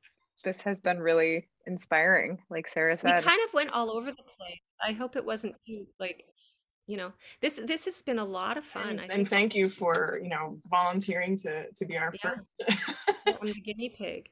[0.43, 3.17] this has been really inspiring, like Sara said.
[3.17, 4.59] We kind of went all over the place.
[4.81, 6.25] I hope it wasn't too like
[6.88, 7.11] you know
[7.41, 10.59] this this has been a lot of fun and, and thank you for you know
[10.69, 12.36] volunteering to to be our yeah.
[12.36, 12.79] first
[13.41, 14.29] i'm the guinea pig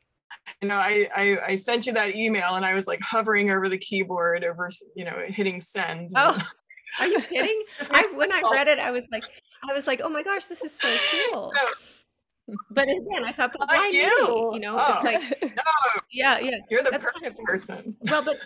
[0.64, 3.70] you know I, I i sent you that email and i was like hovering over
[3.70, 6.42] the keyboard over you know hitting send oh
[7.00, 7.64] are you kidding?
[7.92, 9.24] I when I read it, I was like,
[9.68, 11.52] I was like, oh my gosh, this is so cool.
[11.56, 12.56] No.
[12.72, 14.52] But again, I thought, but why you?
[14.52, 14.56] me?
[14.56, 14.94] You know, oh.
[14.94, 15.64] it's like, no,
[16.12, 16.58] yeah, yeah.
[16.70, 17.96] You're the That's kind of, person.
[18.10, 18.38] Well, but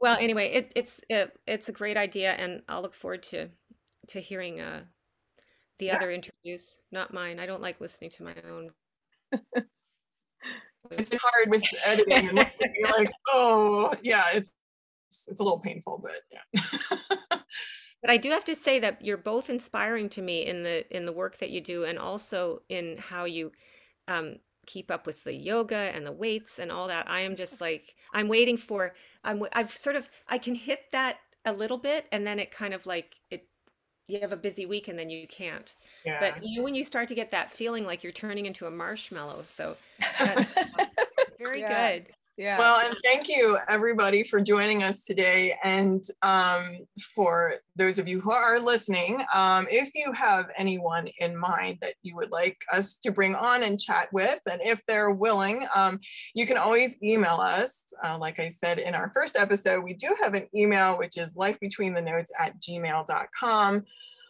[0.00, 3.48] well, anyway, it, it's it, it's a great idea, and I'll look forward to
[4.08, 4.82] to hearing uh,
[5.78, 5.96] the yeah.
[5.96, 7.40] other interviews, not mine.
[7.40, 8.70] I don't like listening to my own.
[10.90, 12.38] It's hard with editing.
[12.38, 14.52] And you're like, oh, yeah, it's
[15.28, 16.62] it's a little painful, but yeah.
[18.02, 21.06] but I do have to say that you're both inspiring to me in the in
[21.06, 23.52] the work that you do, and also in how you
[24.08, 24.36] um,
[24.66, 27.08] keep up with the yoga and the weights and all that.
[27.10, 28.94] I am just like I'm waiting for.
[29.24, 32.74] I'm I've sort of I can hit that a little bit, and then it kind
[32.74, 33.48] of like it.
[34.08, 35.74] You have a busy week and then you can't.
[36.04, 36.20] Yeah.
[36.20, 38.70] But you know when you start to get that feeling like you're turning into a
[38.70, 39.42] marshmallow.
[39.44, 39.76] So
[40.18, 40.50] that's
[41.38, 41.98] very yeah.
[41.98, 42.06] good.
[42.36, 42.58] Yeah.
[42.58, 45.56] Well, and thank you everybody for joining us today.
[45.64, 46.80] And um,
[47.14, 51.94] for those of you who are listening, um, if you have anyone in mind that
[52.02, 55.98] you would like us to bring on and chat with, and if they're willing, um,
[56.34, 57.84] you can always email us.
[58.04, 61.36] Uh, like I said in our first episode, we do have an email, which is
[61.36, 63.82] lifebetweenthe notes at gmail.com.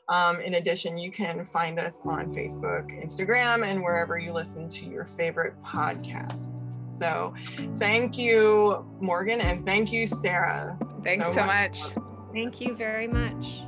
[0.09, 4.87] Um, in addition, you can find us on Facebook, Instagram, and wherever you listen to
[4.87, 6.77] your favorite podcasts.
[6.89, 7.35] So
[7.77, 10.79] thank you, Morgan, and thank you, Sara.
[11.03, 11.81] Thanks so, so much.
[11.81, 12.05] much.
[12.33, 13.63] Thank you very much.